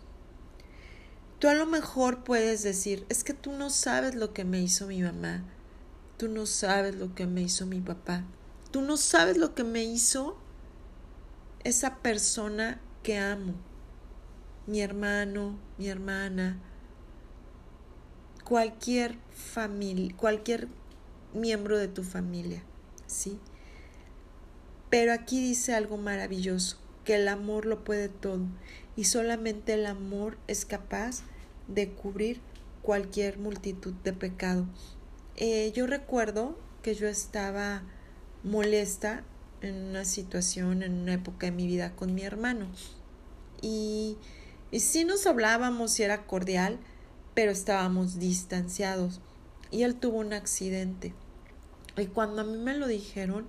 Tú 1.39 1.47
a 1.47 1.55
lo 1.55 1.65
mejor 1.65 2.23
puedes 2.23 2.61
decir, 2.61 3.05
es 3.09 3.23
que 3.23 3.33
tú 3.33 3.51
no 3.51 3.71
sabes 3.71 4.13
lo 4.13 4.31
que 4.31 4.45
me 4.45 4.61
hizo 4.61 4.85
mi 4.85 5.01
mamá, 5.01 5.43
tú 6.17 6.27
no 6.27 6.45
sabes 6.45 6.95
lo 6.95 7.15
que 7.15 7.25
me 7.25 7.41
hizo 7.41 7.65
mi 7.65 7.81
papá, 7.81 8.25
tú 8.69 8.81
no 8.81 8.95
sabes 8.95 9.37
lo 9.37 9.55
que 9.55 9.63
me 9.63 9.83
hizo 9.83 10.37
esa 11.63 11.97
persona 11.97 12.79
que 13.01 13.17
amo, 13.17 13.55
mi 14.67 14.81
hermano, 14.81 15.57
mi 15.79 15.87
hermana, 15.87 16.59
cualquier 18.51 19.15
familia, 19.33 20.13
cualquier 20.17 20.67
miembro 21.33 21.77
de 21.77 21.87
tu 21.87 22.03
familia, 22.03 22.61
¿sí? 23.07 23.39
Pero 24.89 25.13
aquí 25.13 25.39
dice 25.39 25.73
algo 25.73 25.95
maravilloso, 25.95 26.77
que 27.05 27.15
el 27.15 27.29
amor 27.29 27.65
lo 27.65 27.85
puede 27.85 28.09
todo 28.09 28.41
y 28.97 29.05
solamente 29.05 29.75
el 29.75 29.85
amor 29.85 30.37
es 30.49 30.65
capaz 30.65 31.21
de 31.69 31.91
cubrir 31.91 32.41
cualquier 32.81 33.39
multitud 33.39 33.93
de 34.03 34.11
pecado. 34.11 34.67
Eh, 35.37 35.71
yo 35.73 35.87
recuerdo 35.87 36.59
que 36.83 36.93
yo 36.93 37.07
estaba 37.07 37.83
molesta 38.43 39.23
en 39.61 39.75
una 39.75 40.03
situación, 40.03 40.83
en 40.83 40.99
una 40.99 41.13
época 41.13 41.45
de 41.45 41.53
mi 41.53 41.67
vida 41.67 41.95
con 41.95 42.13
mi 42.13 42.23
hermano. 42.23 42.67
Y, 43.61 44.17
y 44.71 44.81
sí 44.81 45.05
nos 45.05 45.25
hablábamos 45.25 45.97
y 46.01 46.03
era 46.03 46.25
cordial, 46.27 46.81
pero 47.33 47.51
estábamos 47.51 48.19
distanciados 48.19 49.21
y 49.71 49.83
él 49.83 49.95
tuvo 49.95 50.19
un 50.19 50.33
accidente. 50.33 51.13
Y 51.97 52.05
cuando 52.07 52.41
a 52.41 52.45
mí 52.45 52.57
me 52.57 52.77
lo 52.77 52.87
dijeron, 52.87 53.47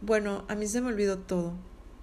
bueno, 0.00 0.44
a 0.48 0.54
mí 0.54 0.66
se 0.66 0.80
me 0.80 0.88
olvidó 0.88 1.18
todo. 1.18 1.54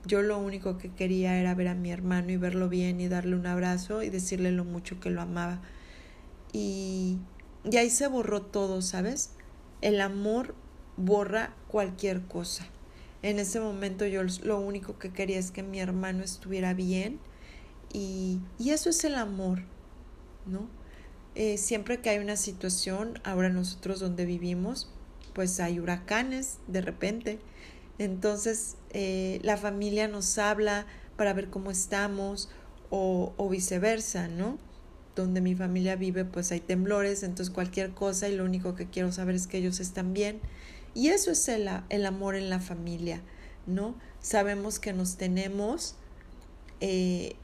Yo 0.06 0.22
lo 0.22 0.38
único 0.38 0.78
que 0.78 0.94
quería 0.94 1.40
era 1.40 1.56
ver 1.56 1.70
a 1.70 1.76
mi 1.76 1.92
hermano 1.92 2.32
y 2.32 2.38
verlo 2.38 2.70
bien 2.70 3.02
y 3.02 3.08
darle 3.08 3.36
un 3.36 3.48
abrazo 3.48 4.04
y 4.04 4.10
decirle 4.10 4.52
lo 4.52 4.64
mucho 4.64 5.00
que 5.00 5.10
lo 5.10 5.22
amaba. 5.22 5.62
Y, 6.54 7.18
y 7.70 7.78
ahí 7.78 7.90
se 7.90 8.08
borró 8.08 8.42
todo, 8.42 8.82
¿sabes? 8.82 9.32
El 9.82 10.00
amor 10.02 10.56
borra 10.98 11.54
cualquier 11.68 12.22
cosa. 12.24 12.68
En 13.22 13.40
ese 13.40 13.60
momento 13.60 14.06
yo 14.06 14.22
lo 14.44 14.60
único 14.60 15.00
que 15.00 15.12
quería 15.12 15.40
es 15.40 15.52
que 15.52 15.64
mi 15.64 15.80
hermano 15.80 16.24
estuviera 16.24 16.74
bien 16.74 17.20
y, 17.92 18.40
y 18.60 18.70
eso 18.70 18.90
es 18.90 19.04
el 19.04 19.16
amor, 19.16 19.64
¿no? 20.46 20.68
Eh, 21.36 21.58
siempre 21.58 22.00
que 22.00 22.10
hay 22.10 22.20
una 22.20 22.38
situación, 22.38 23.20
ahora 23.26 23.50
nosotros 23.50 24.00
donde 24.00 24.26
vivimos, 24.26 24.90
pues 25.34 25.60
hay 25.60 25.80
huracanes 25.80 26.60
de 26.68 26.82
repente. 26.82 27.40
Entonces 28.00 28.78
eh, 28.92 29.40
la 29.44 29.58
familia 29.58 30.08
nos 30.08 30.38
habla 30.38 30.86
para 31.18 31.34
ver 31.34 31.50
cómo 31.50 31.72
estamos 31.72 32.50
o, 32.90 33.50
viceversa, 33.50 34.30
¿no? 34.30 34.58
Donde 35.16 35.42
mi 35.42 35.56
familia 35.56 35.98
vive 35.98 36.24
pues 36.24 36.52
hay 36.54 36.62
temblores, 36.62 37.24
entonces 37.24 37.54
cualquier 37.54 37.92
cosa 37.92 38.30
y 38.30 38.36
lo 38.36 38.46
único 38.46 38.76
que 38.76 38.90
quiero 38.90 39.12
saber 39.12 39.36
es 39.36 39.48
que 39.48 39.58
ellos 39.58 39.82
están 39.82 40.14
bien. 40.14 40.40
Y 40.94 41.10
eso 41.10 41.32
es 41.32 41.50
el, 41.50 41.70
el 41.90 42.06
amor 42.06 42.36
en 42.36 42.50
la 42.50 42.62
familia, 42.62 43.22
¿no? 43.68 43.96
Sabemos 44.22 44.80
que 44.80 44.94
nos 44.94 45.18
tenemos 45.18 45.96
eh, 46.80 47.36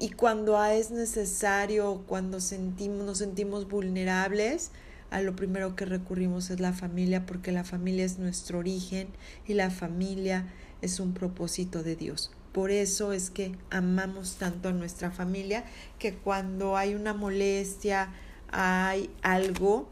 y 0.00 0.08
cuando 0.08 0.64
es 0.64 0.90
necesario, 0.90 2.02
cuando 2.06 2.40
sentimos, 2.40 3.04
nos 3.04 3.18
sentimos 3.18 3.68
vulnerables, 3.68 4.70
a 5.10 5.20
lo 5.20 5.36
primero 5.36 5.76
que 5.76 5.84
recurrimos 5.84 6.48
es 6.48 6.58
la 6.58 6.72
familia, 6.72 7.26
porque 7.26 7.52
la 7.52 7.64
familia 7.64 8.06
es 8.06 8.18
nuestro 8.18 8.60
origen 8.60 9.08
y 9.46 9.52
la 9.52 9.68
familia 9.68 10.50
es 10.80 11.00
un 11.00 11.12
propósito 11.12 11.82
de 11.82 11.96
Dios. 11.96 12.32
Por 12.52 12.70
eso 12.70 13.12
es 13.12 13.28
que 13.28 13.52
amamos 13.68 14.36
tanto 14.36 14.70
a 14.70 14.72
nuestra 14.72 15.10
familia, 15.10 15.64
que 15.98 16.14
cuando 16.14 16.78
hay 16.78 16.94
una 16.94 17.12
molestia, 17.12 18.10
hay 18.50 19.10
algo, 19.20 19.86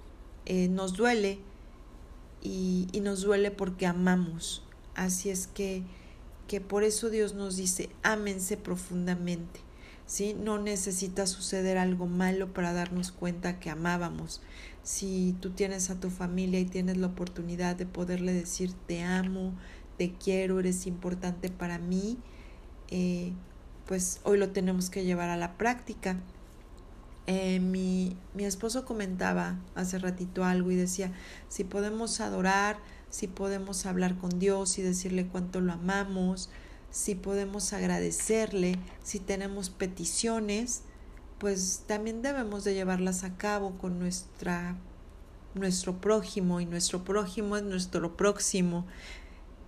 eh, 0.46 0.68
nos 0.68 0.94
duele 0.94 1.38
y, 2.40 2.88
y 2.92 3.00
nos 3.00 3.20
duele 3.20 3.50
porque 3.50 3.84
amamos. 3.84 4.64
Así 4.94 5.28
es 5.28 5.48
que, 5.48 5.82
que 6.46 6.62
por 6.62 6.82
eso 6.82 7.10
Dios 7.10 7.34
nos 7.34 7.58
dice, 7.58 7.90
ámense 8.02 8.56
profundamente 8.56 9.67
¿sí? 10.08 10.34
No 10.34 10.58
necesita 10.58 11.26
suceder 11.26 11.78
algo 11.78 12.06
malo 12.06 12.52
para 12.52 12.72
darnos 12.72 13.12
cuenta 13.12 13.60
que 13.60 13.70
amábamos. 13.70 14.40
Si 14.82 15.36
tú 15.40 15.50
tienes 15.50 15.90
a 15.90 16.00
tu 16.00 16.10
familia 16.10 16.58
y 16.58 16.64
tienes 16.64 16.96
la 16.96 17.08
oportunidad 17.08 17.76
de 17.76 17.86
poderle 17.86 18.32
decir 18.32 18.72
te 18.86 19.02
amo, 19.02 19.52
te 19.98 20.14
quiero, 20.14 20.58
eres 20.58 20.86
importante 20.86 21.50
para 21.50 21.78
mí, 21.78 22.18
eh, 22.88 23.32
pues 23.86 24.20
hoy 24.24 24.38
lo 24.38 24.48
tenemos 24.50 24.88
que 24.90 25.04
llevar 25.04 25.28
a 25.28 25.36
la 25.36 25.58
práctica. 25.58 26.18
Eh, 27.26 27.60
mi, 27.60 28.16
mi 28.32 28.44
esposo 28.44 28.86
comentaba 28.86 29.58
hace 29.74 29.98
ratito 29.98 30.42
algo 30.44 30.70
y 30.70 30.76
decía, 30.76 31.12
si 31.48 31.64
podemos 31.64 32.20
adorar, 32.22 32.78
si 33.10 33.26
podemos 33.26 33.84
hablar 33.84 34.16
con 34.16 34.38
Dios 34.38 34.78
y 34.78 34.82
decirle 34.82 35.26
cuánto 35.26 35.60
lo 35.60 35.74
amamos, 35.74 36.48
si 36.90 37.14
podemos 37.14 37.72
agradecerle, 37.72 38.78
si 39.02 39.18
tenemos 39.18 39.70
peticiones, 39.70 40.82
pues 41.38 41.84
también 41.86 42.22
debemos 42.22 42.64
de 42.64 42.74
llevarlas 42.74 43.24
a 43.24 43.36
cabo 43.36 43.78
con 43.78 43.98
nuestra 43.98 44.76
nuestro 45.54 46.00
prójimo 46.00 46.60
y 46.60 46.66
nuestro 46.66 47.04
prójimo 47.04 47.56
es 47.56 47.62
nuestro 47.62 48.16
próximo, 48.16 48.86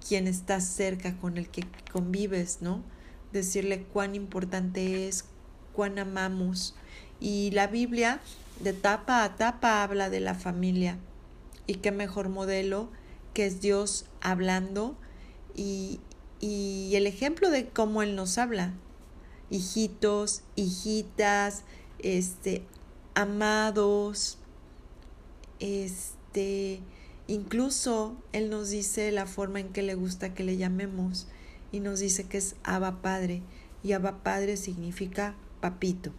quien 0.07 0.27
está 0.27 0.61
cerca 0.61 1.17
con 1.17 1.37
el 1.37 1.49
que 1.49 1.67
convives, 1.93 2.59
¿no? 2.61 2.83
Decirle 3.33 3.85
cuán 3.85 4.15
importante 4.15 5.09
es, 5.09 5.25
cuán 5.73 5.99
amamos. 5.99 6.75
Y 7.19 7.51
la 7.53 7.67
Biblia 7.67 8.21
de 8.61 8.73
tapa 8.73 9.25
a 9.25 9.37
tapa 9.37 9.83
habla 9.83 10.11
de 10.11 10.21
la 10.21 10.35
familia. 10.35 10.99
Y 11.67 11.77
qué 11.77 11.93
mejor 11.93 12.29
modelo 12.29 12.91
que 13.35 13.47
es 13.47 13.61
Dios 13.61 14.07
hablando 14.21 14.97
y, 15.55 16.01
y 16.41 16.93
el 16.95 17.07
ejemplo 17.07 17.51
de 17.51 17.69
cómo 17.69 18.03
Él 18.03 18.17
nos 18.17 18.39
habla. 18.39 18.73
Hijitos, 19.51 20.43
hijitas, 20.57 21.65
este, 21.99 22.63
amados, 23.15 24.39
este, 25.59 26.81
incluso 27.27 28.17
Él 28.33 28.49
nos 28.49 28.71
dice 28.71 29.13
la 29.13 29.27
forma 29.27 29.61
en 29.61 29.69
que 29.69 29.83
le 29.83 29.95
gusta 29.95 30.33
que 30.35 30.45
le 30.45 30.57
llamemos 30.57 31.27
y 31.73 31.81
nos 31.81 32.01
dice 32.01 32.25
que 32.25 32.39
es 32.39 32.57
Abba 32.63 33.03
Padre 33.03 33.43
y 33.83 33.93
Abba 33.93 34.23
Padre 34.23 34.57
significa 34.57 35.35
papito. 35.61 36.11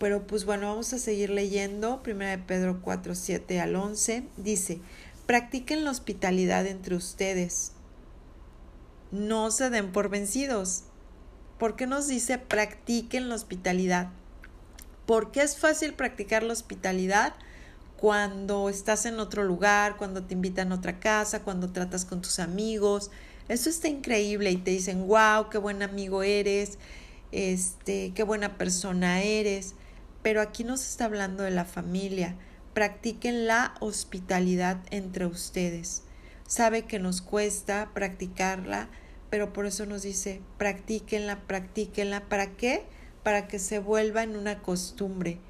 Pero 0.00 0.26
pues 0.26 0.44
bueno, 0.44 0.66
vamos 0.66 0.92
a 0.92 0.98
seguir 0.98 1.30
leyendo. 1.30 2.02
Primera 2.02 2.32
de 2.32 2.38
Pedro 2.38 2.80
4, 2.82 3.14
7 3.14 3.60
al 3.60 3.76
11 3.76 4.24
dice, 4.36 4.80
practiquen 5.26 5.84
la 5.84 5.92
hospitalidad 5.92 6.66
entre 6.66 6.96
ustedes 6.96 7.73
no 9.14 9.50
se 9.50 9.70
den 9.70 9.92
por 9.92 10.08
vencidos. 10.08 10.84
¿Por 11.58 11.76
qué 11.76 11.86
nos 11.86 12.08
dice 12.08 12.36
practiquen 12.36 13.28
la 13.28 13.36
hospitalidad? 13.36 14.10
Porque 15.06 15.42
es 15.42 15.56
fácil 15.56 15.94
practicar 15.94 16.42
la 16.42 16.52
hospitalidad 16.52 17.34
cuando 17.96 18.68
estás 18.68 19.06
en 19.06 19.20
otro 19.20 19.44
lugar, 19.44 19.96
cuando 19.96 20.24
te 20.24 20.34
invitan 20.34 20.72
a 20.72 20.74
otra 20.74 20.98
casa, 20.98 21.42
cuando 21.42 21.72
tratas 21.72 22.04
con 22.04 22.20
tus 22.20 22.38
amigos. 22.40 23.10
Eso 23.48 23.70
está 23.70 23.88
increíble 23.88 24.50
y 24.50 24.56
te 24.56 24.72
dicen, 24.72 25.06
wow, 25.06 25.48
qué 25.50 25.58
buen 25.58 25.82
amigo 25.82 26.22
eres, 26.22 26.78
este, 27.30 28.12
qué 28.14 28.22
buena 28.24 28.58
persona 28.58 29.22
eres. 29.22 29.74
Pero 30.22 30.40
aquí 30.40 30.64
nos 30.64 30.86
está 30.86 31.04
hablando 31.04 31.44
de 31.44 31.50
la 31.50 31.64
familia. 31.64 32.34
Practiquen 32.72 33.46
la 33.46 33.74
hospitalidad 33.80 34.78
entre 34.90 35.26
ustedes. 35.26 36.02
Sabe 36.48 36.82
que 36.82 36.98
nos 36.98 37.22
cuesta 37.22 37.90
practicarla, 37.94 38.88
pero 39.34 39.52
por 39.52 39.66
eso 39.66 39.84
nos 39.84 40.02
dice, 40.02 40.40
practíquenla, 40.58 41.40
practíquenla. 41.48 42.28
¿Para 42.28 42.56
qué? 42.56 42.84
Para 43.24 43.48
que 43.48 43.58
se 43.58 43.80
vuelva 43.80 44.22
en 44.22 44.36
una 44.36 44.62
costumbre. 44.62 45.40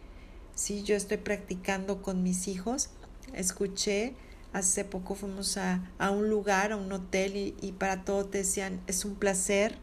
Si 0.55 0.85
yo 0.85 0.97
estoy 0.97 1.19
practicando 1.19 2.01
con 2.01 2.23
mis 2.23 2.49
hijos, 2.49 2.89
escuché, 3.35 4.15
hace 4.55 4.87
poco 4.87 5.15
fuimos 5.15 5.59
a, 5.59 5.93
a 5.99 6.13
un 6.13 6.31
lugar, 6.31 6.73
a 6.73 6.79
un 6.79 6.91
hotel, 6.93 7.37
y, 7.37 7.55
y, 7.61 7.73
para 7.73 8.07
todo 8.07 8.25
te 8.25 8.39
decían, 8.39 8.81
es 8.87 9.05
un 9.05 9.17
placer, 9.17 9.77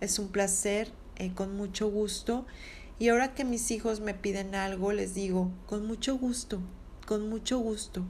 es 0.00 0.20
un 0.20 0.28
placer, 0.28 0.92
eh, 1.16 1.32
con 1.34 1.56
mucho 1.56 1.90
gusto. 1.90 2.46
Y 3.00 3.08
ahora 3.08 3.34
que 3.34 3.44
mis 3.44 3.72
hijos 3.72 3.98
me 3.98 4.14
piden 4.14 4.54
algo, 4.54 4.92
les 4.92 5.14
digo, 5.14 5.50
con 5.66 5.84
mucho 5.84 6.16
gusto, 6.16 6.60
con 7.08 7.28
mucho 7.28 7.58
gusto. 7.58 8.04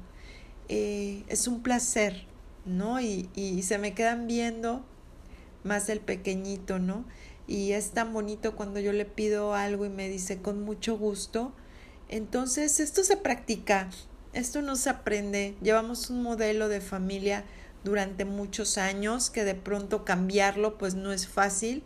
Eh, 0.68 1.24
es 1.28 1.48
un 1.48 1.62
placer, 1.62 2.26
¿no? 2.66 3.00
Y, 3.00 3.30
y 3.34 3.62
se 3.62 3.78
me 3.78 3.94
quedan 3.94 4.26
viendo 4.26 4.84
más 5.64 5.88
el 5.88 6.00
pequeñito, 6.00 6.78
¿no? 6.78 7.04
Y 7.46 7.72
es 7.72 7.90
tan 7.92 8.12
bonito 8.12 8.54
cuando 8.56 8.80
yo 8.80 8.92
le 8.92 9.04
pido 9.04 9.54
algo 9.54 9.86
y 9.86 9.88
me 9.88 10.08
dice 10.08 10.42
con 10.42 10.62
mucho 10.62 10.98
gusto. 10.98 11.52
Entonces, 12.08 12.80
esto 12.80 13.04
se 13.04 13.16
practica, 13.16 13.90
esto 14.32 14.62
no 14.62 14.76
se 14.76 14.90
aprende. 14.90 15.56
Llevamos 15.62 16.10
un 16.10 16.22
modelo 16.22 16.68
de 16.68 16.80
familia 16.80 17.44
durante 17.84 18.24
muchos 18.24 18.78
años 18.78 19.30
que 19.30 19.44
de 19.44 19.54
pronto 19.54 20.04
cambiarlo 20.04 20.78
pues 20.78 20.94
no 20.94 21.12
es 21.12 21.28
fácil, 21.28 21.84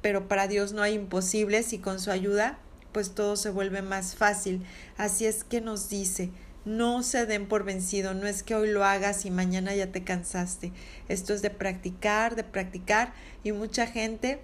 pero 0.00 0.28
para 0.28 0.48
Dios 0.48 0.72
no 0.72 0.82
hay 0.82 0.94
imposibles 0.94 1.72
y 1.72 1.78
con 1.78 2.00
su 2.00 2.10
ayuda 2.10 2.58
pues 2.92 3.14
todo 3.14 3.36
se 3.36 3.50
vuelve 3.50 3.82
más 3.82 4.14
fácil. 4.14 4.62
Así 4.96 5.26
es 5.26 5.44
que 5.44 5.60
nos 5.60 5.88
dice, 5.88 6.30
no 6.64 7.02
se 7.02 7.26
den 7.26 7.46
por 7.46 7.64
vencido, 7.64 8.14
no 8.14 8.26
es 8.26 8.42
que 8.42 8.54
hoy 8.54 8.70
lo 8.70 8.84
hagas 8.84 9.24
y 9.24 9.30
mañana 9.30 9.74
ya 9.74 9.88
te 9.88 10.04
cansaste. 10.04 10.72
Esto 11.08 11.34
es 11.34 11.42
de 11.42 11.50
practicar, 11.50 12.36
de 12.36 12.44
practicar 12.44 13.12
y 13.42 13.52
mucha 13.52 13.86
gente 13.86 14.40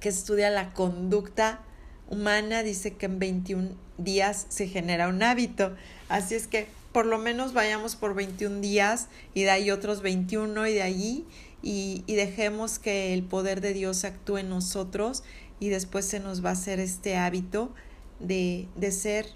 que 0.00 0.08
estudia 0.08 0.50
la 0.50 0.72
conducta 0.72 1.60
humana 2.08 2.62
dice 2.62 2.94
que 2.94 3.06
en 3.06 3.18
21 3.18 3.70
días 3.98 4.46
se 4.48 4.68
genera 4.68 5.08
un 5.08 5.22
hábito. 5.22 5.74
Así 6.08 6.34
es 6.34 6.46
que 6.46 6.68
por 6.92 7.06
lo 7.06 7.18
menos 7.18 7.52
vayamos 7.52 7.96
por 7.96 8.14
21 8.14 8.60
días 8.60 9.08
y 9.34 9.42
de 9.42 9.50
ahí 9.50 9.70
otros 9.70 10.02
21 10.02 10.66
y 10.66 10.74
de 10.74 10.82
allí 10.82 11.24
y, 11.62 12.04
y 12.06 12.14
dejemos 12.14 12.78
que 12.78 13.12
el 13.12 13.22
poder 13.22 13.60
de 13.60 13.74
Dios 13.74 14.04
actúe 14.04 14.38
en 14.38 14.48
nosotros 14.48 15.24
y 15.58 15.68
después 15.70 16.06
se 16.06 16.20
nos 16.20 16.44
va 16.44 16.50
a 16.50 16.52
hacer 16.52 16.80
este 16.80 17.16
hábito 17.16 17.72
de, 18.20 18.68
de 18.76 18.92
ser 18.92 19.26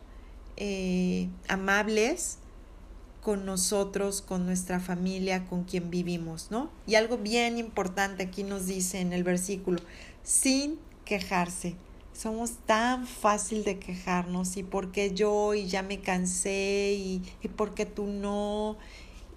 eh, 0.60 1.30
amables 1.48 2.36
con 3.22 3.46
nosotros, 3.46 4.20
con 4.20 4.44
nuestra 4.44 4.78
familia, 4.78 5.46
con 5.46 5.64
quien 5.64 5.90
vivimos, 5.90 6.50
¿no? 6.50 6.70
Y 6.86 6.96
algo 6.96 7.16
bien 7.16 7.56
importante 7.56 8.24
aquí 8.24 8.44
nos 8.44 8.66
dice 8.66 9.00
en 9.00 9.14
el 9.14 9.24
versículo, 9.24 9.80
sin 10.22 10.78
quejarse. 11.06 11.76
Somos 12.12 12.52
tan 12.66 13.06
fácil 13.06 13.64
de 13.64 13.78
quejarnos 13.78 14.58
y 14.58 14.62
por 14.62 14.92
qué 14.92 15.14
yo 15.14 15.54
y 15.54 15.66
ya 15.66 15.82
me 15.82 16.00
cansé 16.00 16.94
y, 16.94 17.22
y 17.42 17.48
por 17.48 17.72
qué 17.72 17.86
tú 17.86 18.06
no. 18.06 18.76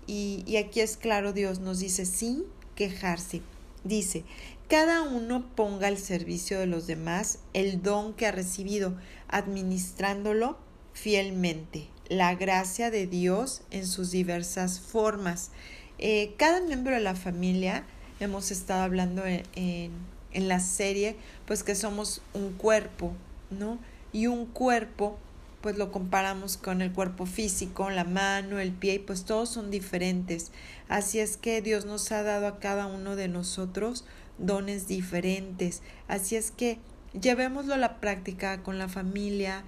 Y, 0.06 0.44
y 0.46 0.58
aquí 0.58 0.82
es 0.82 0.98
claro, 0.98 1.32
Dios 1.32 1.60
nos 1.60 1.80
dice 1.80 2.06
sin 2.06 2.44
quejarse. 2.76 3.42
Dice, 3.86 4.26
cada 4.68 5.04
uno 5.04 5.46
ponga 5.56 5.88
al 5.88 5.98
servicio 5.98 6.60
de 6.60 6.68
los 6.68 6.86
demás 6.86 7.40
el 7.54 7.82
don 7.82 8.14
que 8.14 8.28
ha 8.28 8.32
recibido, 8.34 8.98
administrándolo 9.30 10.58
fielmente 10.94 11.88
la 12.10 12.36
gracia 12.36 12.92
de 12.92 13.08
Dios 13.08 13.62
en 13.72 13.88
sus 13.88 14.12
diversas 14.12 14.80
formas. 14.80 15.52
Eh, 15.98 16.34
cada 16.38 16.62
miembro 16.62 16.94
de 16.94 17.02
la 17.02 17.16
familia, 17.16 17.86
hemos 18.20 18.52
estado 18.52 18.84
hablando 18.84 19.26
en, 19.26 19.44
en, 19.56 19.92
en, 20.32 20.48
la 20.48 20.60
serie, 20.60 21.16
pues 21.46 21.64
que 21.64 21.76
somos 21.76 22.22
un 22.34 22.54
cuerpo, 22.54 23.14
¿no? 23.50 23.80
Y 24.12 24.28
un 24.28 24.46
cuerpo, 24.46 25.18
pues 25.62 25.78
lo 25.78 25.92
comparamos 25.92 26.58
con 26.58 26.82
el 26.82 26.92
cuerpo 26.92 27.26
físico, 27.26 27.90
la 27.90 28.04
mano, 28.04 28.60
el 28.60 28.72
pie, 28.72 28.96
y 28.96 29.00
pues 29.00 29.26
todos 29.26 29.50
son 29.50 29.72
diferentes. 29.72 30.52
Así 30.90 31.20
es 31.20 31.38
que 31.38 31.62
Dios 31.62 31.86
nos 31.86 32.12
ha 32.12 32.22
dado 32.22 32.48
a 32.48 32.60
cada 32.60 32.86
uno 32.86 33.16
de 33.16 33.28
nosotros 33.28 34.06
dones 34.38 34.88
diferentes. 34.88 35.82
Así 36.08 36.36
es 36.36 36.52
que 36.52 36.80
llevémoslo 37.20 37.74
a 37.74 37.78
la 37.78 38.00
práctica 38.00 38.62
con 38.62 38.78
la 38.78 38.90
familia, 38.90 39.64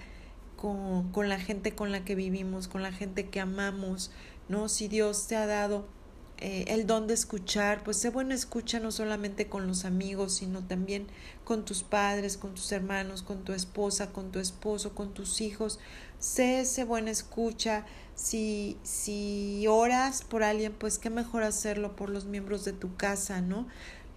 con, 0.56 1.12
con 1.12 1.30
la 1.30 1.39
gente 1.39 1.76
con 1.76 1.91
la 1.91 2.04
que 2.06 2.15
vivimos, 2.15 2.68
con 2.68 2.84
la 2.84 2.91
gente 2.91 3.30
que 3.30 3.39
amamos, 3.39 4.12
¿no? 4.50 4.70
Si 4.70 4.88
Dios 4.88 5.28
te 5.28 5.36
ha 5.36 5.46
dado 5.46 5.86
eh, 6.38 6.65
el 6.68 6.86
don 6.86 7.08
de 7.08 7.13
escuchar, 7.13 7.82
pues 7.86 7.96
sé 7.98 8.10
buena 8.10 8.36
escucha 8.36 8.82
no 8.82 8.91
solamente 8.91 9.48
con 9.48 9.68
los 9.68 9.86
amigos, 9.86 10.34
sino 10.34 10.65
también 10.65 11.08
con 11.46 11.63
tus 11.63 11.84
padres, 11.84 12.36
con 12.36 12.54
tus 12.54 12.72
hermanos, 12.74 13.24
con 13.24 13.46
tu 13.46 13.54
esposa, 13.54 14.12
con 14.12 14.32
tu 14.32 14.39
esposo, 14.39 14.94
con 14.94 15.13
tus 15.13 15.39
hijos. 15.39 15.80
Sé 16.20 16.60
ese 16.62 16.84
buena 16.84 17.10
escucha. 17.10 17.86
Si, 18.15 18.78
si 18.84 19.65
oras 19.70 20.24
por 20.24 20.44
alguien, 20.44 20.74
pues 20.74 21.00
qué 21.00 21.10
mejor 21.10 21.44
hacerlo 21.44 21.96
por 21.96 22.10
los 22.10 22.26
miembros 22.26 22.65
de 22.65 22.74
tu 22.74 22.96
casa, 22.98 23.39
¿no? 23.39 23.68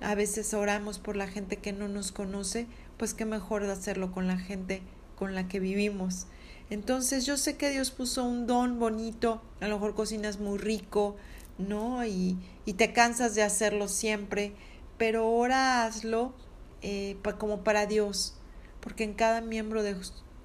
A 0.01 0.14
veces 0.16 0.55
oramos 0.55 0.98
por 0.98 1.14
la 1.14 1.29
gente 1.29 1.57
que 1.59 1.72
no 1.72 1.87
nos 1.87 2.11
conoce, 2.11 2.66
pues 2.96 3.14
qué 3.14 3.27
mejor 3.27 3.62
hacerlo 3.64 4.11
con 4.11 4.27
la 4.27 4.38
gente 4.38 4.83
con 5.18 5.35
la 5.35 5.48
que 5.48 5.61
vivimos. 5.61 6.26
Entonces 6.70 7.26
yo 7.26 7.37
sé 7.37 7.57
que 7.57 7.70
Dios 7.70 7.90
puso 7.90 8.24
un 8.24 8.46
don 8.46 8.78
bonito, 8.78 9.42
a 9.61 9.68
lo 9.68 9.76
mejor 9.76 9.94
cocinas 9.94 10.38
muy 10.38 10.59
rico, 10.59 11.16
¿no? 11.59 12.04
Y, 12.04 12.38
y 12.66 12.74
te 12.74 12.92
cansas 12.92 13.35
de 13.35 13.42
hacerlo 13.42 13.88
siempre, 13.88 14.52
pero 14.96 15.24
ahora 15.24 15.85
hazlo 15.85 16.35
eh, 16.83 17.16
como 17.38 17.64
para 17.64 17.87
Dios, 17.87 18.35
porque 18.81 19.04
en 19.04 19.14
cada 19.14 19.40
miembro 19.40 19.83
de 19.83 19.96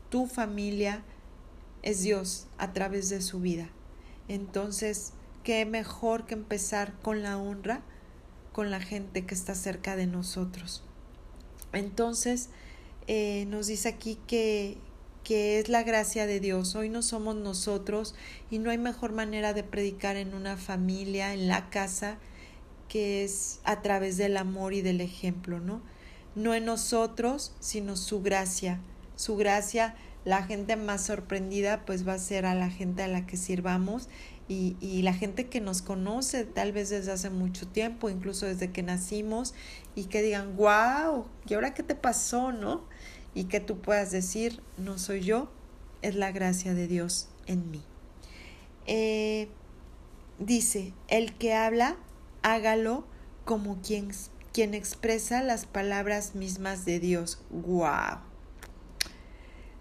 tu 0.10 0.26
familia 0.28 1.04
es 1.84 2.02
Dios 2.02 2.48
a 2.58 2.74
través 2.74 3.10
de 3.10 3.22
su 3.22 3.42
vida. 3.42 3.70
Entonces, 4.28 5.14
qué 5.44 5.66
mejor 5.66 6.26
que 6.26 6.34
empezar 6.34 6.94
con 7.02 7.22
la 7.22 7.38
honra 7.38 7.84
con 8.54 8.72
la 8.72 8.80
gente 8.80 9.26
que 9.26 9.34
está 9.34 9.56
cerca 9.56 9.96
de 9.96 10.08
nosotros. 10.08 10.84
Entonces, 11.74 12.50
eh, 13.08 13.46
nos 13.50 13.68
dice 13.68 13.90
aquí 13.90 14.18
que, 14.28 14.78
que 15.24 15.60
es 15.60 15.70
la 15.70 15.84
gracia 15.84 16.26
de 16.26 16.40
Dios. 16.40 16.76
Hoy 16.76 16.90
no 16.90 17.02
somos 17.02 17.36
nosotros 17.36 18.16
y 18.50 18.60
no 18.60 18.70
hay 18.70 18.78
mejor 18.78 19.12
manera 19.12 19.54
de 19.54 19.64
predicar 19.64 20.16
en 20.16 20.34
una 20.34 20.58
familia, 20.58 21.34
en 21.34 21.48
la 21.48 21.70
casa, 21.70 22.18
que 22.88 23.24
es 23.24 23.60
a 23.64 23.82
través 23.82 24.18
del 24.18 24.38
amor 24.38 24.74
y 24.74 24.82
del 24.82 25.02
ejemplo, 25.02 25.60
¿no? 25.60 25.82
No 26.36 26.54
en 26.54 26.66
nosotros, 26.66 27.54
sino 27.60 27.96
su 27.96 28.22
gracia. 28.22 28.80
Su 29.16 29.36
gracia, 29.36 29.96
la 30.26 30.44
gente 30.44 30.76
más 30.76 31.06
sorprendida, 31.06 31.86
pues 31.86 32.08
va 32.08 32.14
a 32.14 32.20
ser 32.20 32.46
a 32.46 32.56
la 32.56 32.70
gente 32.70 33.04
a 33.04 33.08
la 33.08 33.26
que 33.26 33.38
sirvamos 33.38 34.10
y, 34.48 34.76
y, 34.82 35.04
la 35.04 35.14
gente 35.14 35.48
que 35.48 35.62
nos 35.62 35.82
conoce 35.82 36.44
tal 36.44 36.74
vez 36.74 36.90
desde 36.90 37.14
hace 37.14 37.30
mucho 37.30 37.68
tiempo, 37.68 38.10
incluso 38.10 38.46
desde 38.46 38.72
que 38.72 38.84
nacimos, 38.84 39.54
y 39.96 40.06
que 40.06 40.22
digan, 40.22 40.58
wow, 40.58 41.26
¿y 41.48 41.54
ahora 41.54 41.74
qué 41.74 41.82
te 41.82 41.96
pasó, 41.96 42.52
no? 42.52 42.84
y 43.36 43.46
que 43.46 43.60
tú 43.60 43.80
puedas 43.80 44.12
decir, 44.12 44.62
no 44.78 44.98
soy 44.98 45.22
yo, 45.22 45.50
es 46.02 46.16
la 46.16 46.32
gracia 46.32 46.74
de 46.74 46.88
Dios 46.88 47.30
en 47.48 47.72
mí. 47.72 47.82
Eh, 48.86 49.48
dice, 50.40 50.94
el 51.08 51.34
que 51.36 51.54
habla, 51.54 51.98
hágalo 52.42 53.06
como 53.46 53.82
quien, 53.82 54.12
quien 54.52 54.74
expresa 54.74 55.42
las 55.42 55.66
palabras 55.66 56.36
mismas 56.36 56.86
de 56.86 57.00
Dios. 57.00 57.42
¡Wow! 57.50 58.20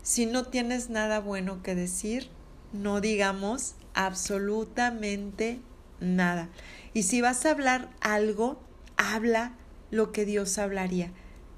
Si 0.02 0.26
no 0.26 0.44
tienes 0.46 0.88
nada 0.90 1.20
bueno 1.20 1.62
que 1.62 1.74
decir, 1.74 2.28
no 2.72 3.00
digamos 3.00 3.74
absolutamente 3.94 5.60
nada. 6.00 6.48
Y 6.94 7.04
si 7.04 7.20
vas 7.20 7.44
a 7.46 7.50
hablar 7.50 7.90
algo, 8.00 8.60
habla 8.96 9.54
lo 9.90 10.12
que 10.12 10.24
Dios 10.24 10.58
hablaría. 10.58 11.12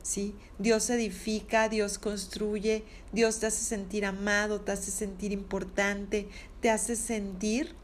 ¿sí? 0.05 0.37
Dios 0.59 0.88
edifica, 0.90 1.68
Dios 1.68 1.99
construye, 1.99 2.85
Dios 3.12 3.40
te 3.40 3.47
hace 3.47 3.64
sentir 3.64 4.05
amado, 4.05 4.61
te 4.61 4.70
hace 4.70 4.92
sentir 4.92 5.33
importante, 5.33 6.29
te 6.61 6.70
hace 6.70 6.94
sentir 6.94 7.75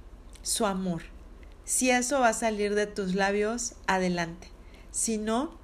su 0.43 0.67
amor. 0.67 1.03
Si 1.65 1.91
eso 1.91 2.21
va 2.21 2.29
a 2.29 2.35
salir 2.35 2.75
de 2.75 2.87
tus 2.87 3.15
labios, 3.15 3.75
adelante. 3.87 4.49
Si 4.93 5.19
no, 5.19 5.59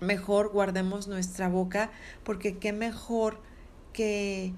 mejor 0.00 0.50
guardemos 0.50 1.08
nuestra 1.08 1.48
boca, 1.48 1.90
porque 2.24 2.58
qué 2.58 2.72
mejor 2.72 3.40
que 3.92 4.54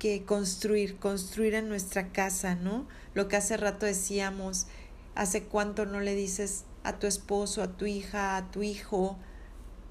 que 0.00 0.24
construir, 0.24 0.96
construir 0.96 1.54
en 1.54 1.68
nuestra 1.68 2.08
casa, 2.08 2.56
¿no? 2.56 2.88
Lo 3.14 3.28
que 3.28 3.36
hace 3.36 3.56
rato 3.56 3.86
decíamos, 3.86 4.66
hace 5.14 5.44
cuánto 5.44 5.86
no 5.86 6.00
le 6.00 6.16
dices 6.16 6.64
a 6.82 6.98
tu 6.98 7.06
esposo, 7.06 7.62
a 7.62 7.76
tu 7.76 7.84
hija, 7.86 8.36
a 8.36 8.50
tu 8.50 8.62
hijo, 8.62 9.18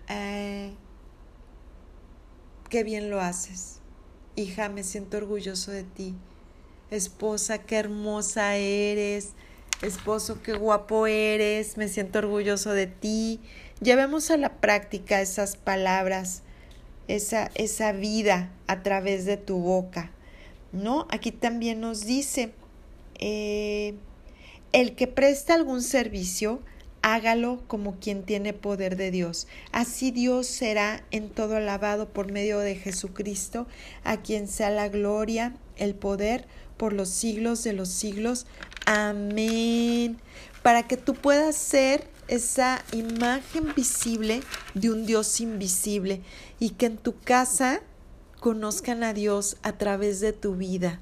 eh, 0.10 0.74
qué 2.70 2.84
bien 2.84 3.12
lo 3.12 3.22
haces. 3.22 3.80
Hija, 4.36 4.68
me 4.68 4.84
siento 4.84 5.18
orgulloso 5.18 5.72
de 5.72 5.84
ti. 5.84 6.16
Esposa, 6.90 7.60
qué 7.60 7.78
hermosa 7.78 8.56
eres. 8.56 9.34
Esposo, 9.84 10.42
qué 10.42 10.54
guapo 10.54 11.06
eres. 11.06 11.78
Me 11.78 11.88
siento 11.88 12.20
orgulloso 12.20 12.72
de 12.72 12.88
ti. 12.88 13.42
Llevemos 13.80 14.32
a 14.32 14.38
la 14.38 14.60
práctica 14.60 15.22
esas 15.22 15.56
palabras, 15.56 16.42
esa, 17.10 17.50
esa 17.56 17.92
vida 17.92 18.52
a 18.68 18.84
través 18.84 19.26
de 19.26 19.36
tu 19.36 19.58
boca. 19.58 20.12
¿No? 20.72 21.08
Aquí 21.10 21.32
también 21.32 21.82
nos 21.82 22.06
dice, 22.06 22.52
eh, 23.18 23.96
el 24.72 24.96
que 24.96 25.08
presta 25.08 25.56
algún 25.56 25.82
servicio, 25.82 26.62
hágalo 27.02 27.64
como 27.68 28.00
quien 28.00 28.24
tiene 28.24 28.54
poder 28.54 28.96
de 28.96 29.10
Dios. 29.10 29.48
Así 29.72 30.12
Dios 30.12 30.46
será 30.46 31.04
en 31.10 31.30
todo 31.30 31.56
alabado 31.58 32.10
por 32.10 32.32
medio 32.32 32.60
de 32.60 32.76
Jesucristo, 32.76 33.68
a 34.04 34.18
quien 34.18 34.48
sea 34.48 34.70
la 34.70 34.90
gloria, 34.90 35.56
el 35.78 35.96
poder 35.96 36.46
por 36.78 36.94
los 36.94 37.10
siglos 37.10 37.64
de 37.64 37.74
los 37.74 37.90
siglos. 37.90 38.46
Amén. 38.86 40.18
Para 40.62 40.88
que 40.88 40.98
tú 40.98 41.16
puedas 41.16 41.56
ser 41.56 42.08
esa 42.30 42.84
imagen 42.94 43.74
visible 43.76 44.42
de 44.74 44.92
un 44.92 45.06
Dios 45.06 45.42
invisible 45.42 46.22
y 46.60 46.72
que 46.72 46.86
en 46.86 46.98
tu 46.98 47.20
casa 47.20 47.82
conozcan 48.40 49.04
a 49.04 49.14
Dios 49.14 49.58
a 49.64 49.78
través 49.78 50.20
de 50.20 50.34
tu 50.34 50.56
vida 50.56 51.00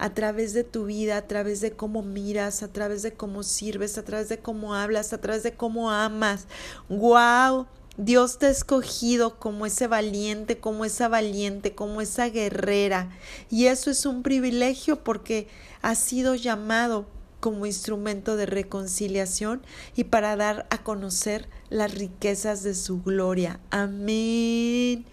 a 0.00 0.14
través 0.14 0.54
de 0.54 0.64
tu 0.64 0.86
vida, 0.86 1.18
a 1.18 1.26
través 1.26 1.60
de 1.60 1.72
cómo 1.72 2.02
miras, 2.02 2.62
a 2.62 2.68
través 2.68 3.02
de 3.02 3.12
cómo 3.12 3.42
sirves, 3.42 3.98
a 3.98 4.02
través 4.02 4.30
de 4.30 4.38
cómo 4.38 4.74
hablas, 4.74 5.12
a 5.12 5.20
través 5.20 5.42
de 5.42 5.52
cómo 5.52 5.90
amas. 5.90 6.46
¡Wow! 6.88 7.66
Dios 7.98 8.38
te 8.38 8.46
ha 8.46 8.50
escogido 8.50 9.38
como 9.38 9.66
ese 9.66 9.86
valiente, 9.86 10.58
como 10.58 10.86
esa 10.86 11.08
valiente, 11.08 11.74
como 11.74 12.00
esa 12.00 12.30
guerrera. 12.30 13.10
Y 13.50 13.66
eso 13.66 13.90
es 13.90 14.06
un 14.06 14.22
privilegio 14.22 15.04
porque 15.04 15.48
has 15.82 15.98
sido 15.98 16.34
llamado 16.34 17.04
como 17.40 17.66
instrumento 17.66 18.36
de 18.36 18.46
reconciliación 18.46 19.62
y 19.96 20.04
para 20.04 20.36
dar 20.36 20.66
a 20.70 20.82
conocer 20.82 21.48
las 21.70 21.94
riquezas 21.94 22.62
de 22.62 22.74
su 22.74 23.02
gloria. 23.02 23.58
Amén. 23.70 25.06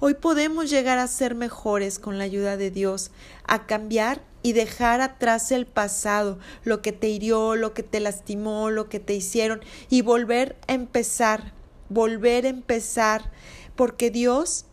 Hoy 0.00 0.14
podemos 0.14 0.70
llegar 0.70 0.98
a 0.98 1.08
ser 1.08 1.34
mejores 1.34 1.98
con 1.98 2.18
la 2.18 2.24
ayuda 2.24 2.56
de 2.56 2.70
Dios, 2.70 3.10
a 3.46 3.66
cambiar 3.66 4.22
y 4.42 4.52
dejar 4.52 5.00
atrás 5.00 5.50
el 5.52 5.66
pasado, 5.66 6.38
lo 6.64 6.82
que 6.82 6.92
te 6.92 7.08
hirió, 7.08 7.56
lo 7.56 7.72
que 7.72 7.82
te 7.82 8.00
lastimó, 8.00 8.70
lo 8.70 8.88
que 8.88 9.00
te 9.00 9.14
hicieron 9.14 9.60
y 9.88 10.02
volver 10.02 10.56
a 10.68 10.74
empezar, 10.74 11.54
volver 11.88 12.44
a 12.44 12.50
empezar, 12.50 13.30
porque 13.76 14.10
Dios 14.10 14.66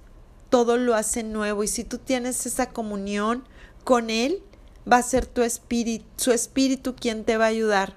todo 0.50 0.76
lo 0.76 0.96
hace 0.96 1.24
nuevo 1.24 1.64
y 1.64 1.70
si 1.70 1.86
tú 1.86 1.98
tienes 1.98 2.46
esa 2.46 2.70
comunión 2.70 3.46
con 3.86 4.10
Él, 4.10 4.44
va 4.90 4.98
a 4.98 5.04
ser 5.04 5.26
tu 5.26 5.42
espíritu, 5.42 6.06
su 6.18 6.32
espíritu 6.32 6.96
quien 6.96 7.24
te 7.24 7.38
va 7.38 7.46
a 7.46 7.50
ayudar 7.50 7.96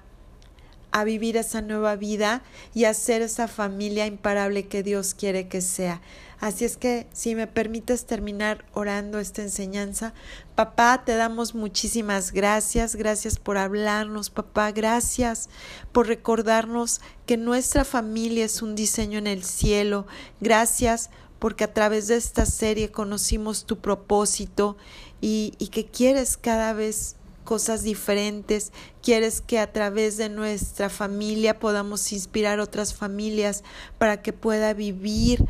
a 0.91 1.03
vivir 1.03 1.35
esa 1.35 1.61
nueva 1.61 1.97
vida 1.97 2.41
y 2.73 2.85
a 2.85 2.93
ser 2.93 3.21
esa 3.21 3.49
familia 3.49 4.05
imparable 4.05 4.67
que 4.67 4.81
Dios 4.81 5.13
quiere 5.13 5.49
que 5.49 5.59
sea. 5.59 6.01
Así 6.39 6.63
es 6.63 6.77
que 6.77 7.07
si 7.11 7.35
me 7.35 7.47
permites 7.47 8.05
terminar 8.05 8.65
orando 8.73 9.19
esta 9.19 9.41
enseñanza, 9.41 10.13
papá, 10.55 11.03
te 11.05 11.15
damos 11.15 11.53
muchísimas 11.53 12.31
gracias, 12.31 12.95
gracias 12.95 13.39
por 13.39 13.57
hablarnos, 13.57 14.29
papá, 14.29 14.71
gracias 14.71 15.49
por 15.91 16.07
recordarnos 16.07 17.01
que 17.25 17.35
nuestra 17.35 17.83
familia 17.83 18.45
es 18.45 18.61
un 18.61 18.75
diseño 18.75 19.17
en 19.17 19.27
el 19.27 19.43
cielo, 19.43 20.07
gracias 20.39 21.09
porque 21.45 21.63
a 21.63 21.71
través 21.71 22.07
de 22.07 22.15
esta 22.15 22.43
serie 22.47 22.89
conocimos 22.89 23.65
tu 23.65 23.77
propósito 23.77 24.77
y, 25.21 25.53
y 25.59 25.67
que 25.67 25.85
quieres 25.85 26.37
cada 26.37 26.73
vez 26.73 27.17
cosas 27.43 27.83
diferentes, 27.83 28.71
quieres 29.03 29.41
que 29.41 29.59
a 29.59 29.71
través 29.71 30.17
de 30.17 30.29
nuestra 30.29 30.89
familia 30.89 31.59
podamos 31.59 32.11
inspirar 32.13 32.59
otras 32.59 32.95
familias 32.95 33.63
para 33.99 34.23
que 34.23 34.33
pueda 34.33 34.73
vivir 34.73 35.45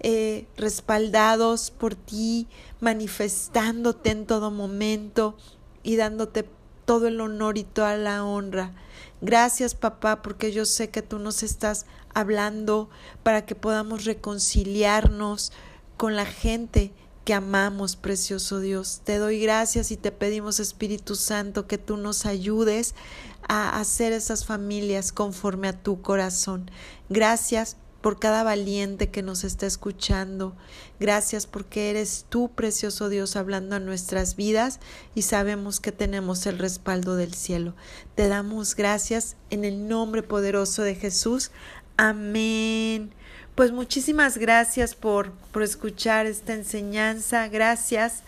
eh, 0.00 0.46
respaldados 0.56 1.70
por 1.70 1.94
ti, 1.94 2.48
manifestándote 2.80 4.10
en 4.10 4.26
todo 4.26 4.50
momento 4.50 5.36
y 5.84 5.94
dándote 5.94 6.42
todo 6.86 7.08
el 7.08 7.20
honor 7.20 7.58
y 7.58 7.64
toda 7.64 7.98
la 7.98 8.24
honra. 8.24 8.72
Gracias 9.20 9.74
papá 9.74 10.22
porque 10.22 10.52
yo 10.52 10.64
sé 10.64 10.88
que 10.88 11.02
tú 11.02 11.18
nos 11.18 11.42
estás 11.42 11.84
hablando 12.14 12.88
para 13.22 13.44
que 13.44 13.54
podamos 13.54 14.06
reconciliarnos 14.06 15.52
con 15.98 16.16
la 16.16 16.24
gente 16.24 16.94
que 17.24 17.34
amamos, 17.34 17.96
precioso 17.96 18.60
Dios. 18.60 19.02
Te 19.04 19.18
doy 19.18 19.40
gracias 19.40 19.90
y 19.90 19.96
te 19.96 20.12
pedimos, 20.12 20.60
Espíritu 20.60 21.16
Santo, 21.16 21.66
que 21.66 21.76
tú 21.76 21.96
nos 21.96 22.24
ayudes 22.24 22.94
a 23.48 23.80
hacer 23.80 24.12
esas 24.12 24.46
familias 24.46 25.12
conforme 25.12 25.68
a 25.68 25.82
tu 25.82 26.00
corazón. 26.02 26.70
Gracias 27.08 27.76
por 28.06 28.20
cada 28.20 28.44
valiente 28.44 29.08
que 29.08 29.24
nos 29.24 29.42
está 29.42 29.66
escuchando. 29.66 30.54
Gracias 31.00 31.48
porque 31.48 31.90
eres 31.90 32.24
tú, 32.28 32.52
precioso 32.54 33.08
Dios, 33.08 33.34
hablando 33.34 33.74
a 33.74 33.80
nuestras 33.80 34.36
vidas 34.36 34.78
y 35.16 35.22
sabemos 35.22 35.80
que 35.80 35.90
tenemos 35.90 36.46
el 36.46 36.60
respaldo 36.60 37.16
del 37.16 37.34
cielo. 37.34 37.74
Te 38.14 38.28
damos 38.28 38.76
gracias 38.76 39.34
en 39.50 39.64
el 39.64 39.88
nombre 39.88 40.22
poderoso 40.22 40.84
de 40.84 40.94
Jesús. 40.94 41.50
Amén. 41.96 43.10
Pues 43.56 43.72
muchísimas 43.72 44.38
gracias 44.38 44.94
por, 44.94 45.32
por 45.50 45.64
escuchar 45.64 46.26
esta 46.26 46.54
enseñanza. 46.54 47.48
Gracias 47.48 48.22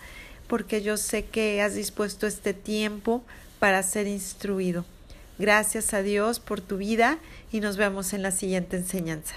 porque 0.49 0.81
yo 0.81 0.97
sé 0.97 1.23
que 1.23 1.61
has 1.61 1.75
dispuesto 1.75 2.27
este 2.27 2.53
tiempo 2.53 3.23
para 3.59 3.81
ser 3.83 4.07
instruido. 4.07 4.83
Gracias 5.37 5.93
a 5.93 6.01
Dios 6.01 6.41
por 6.41 6.59
tu 6.59 6.75
vida 6.75 7.17
y 7.49 7.61
nos 7.61 7.77
vemos 7.77 8.11
en 8.11 8.23
la 8.23 8.31
siguiente 8.31 8.75
enseñanza. 8.75 9.35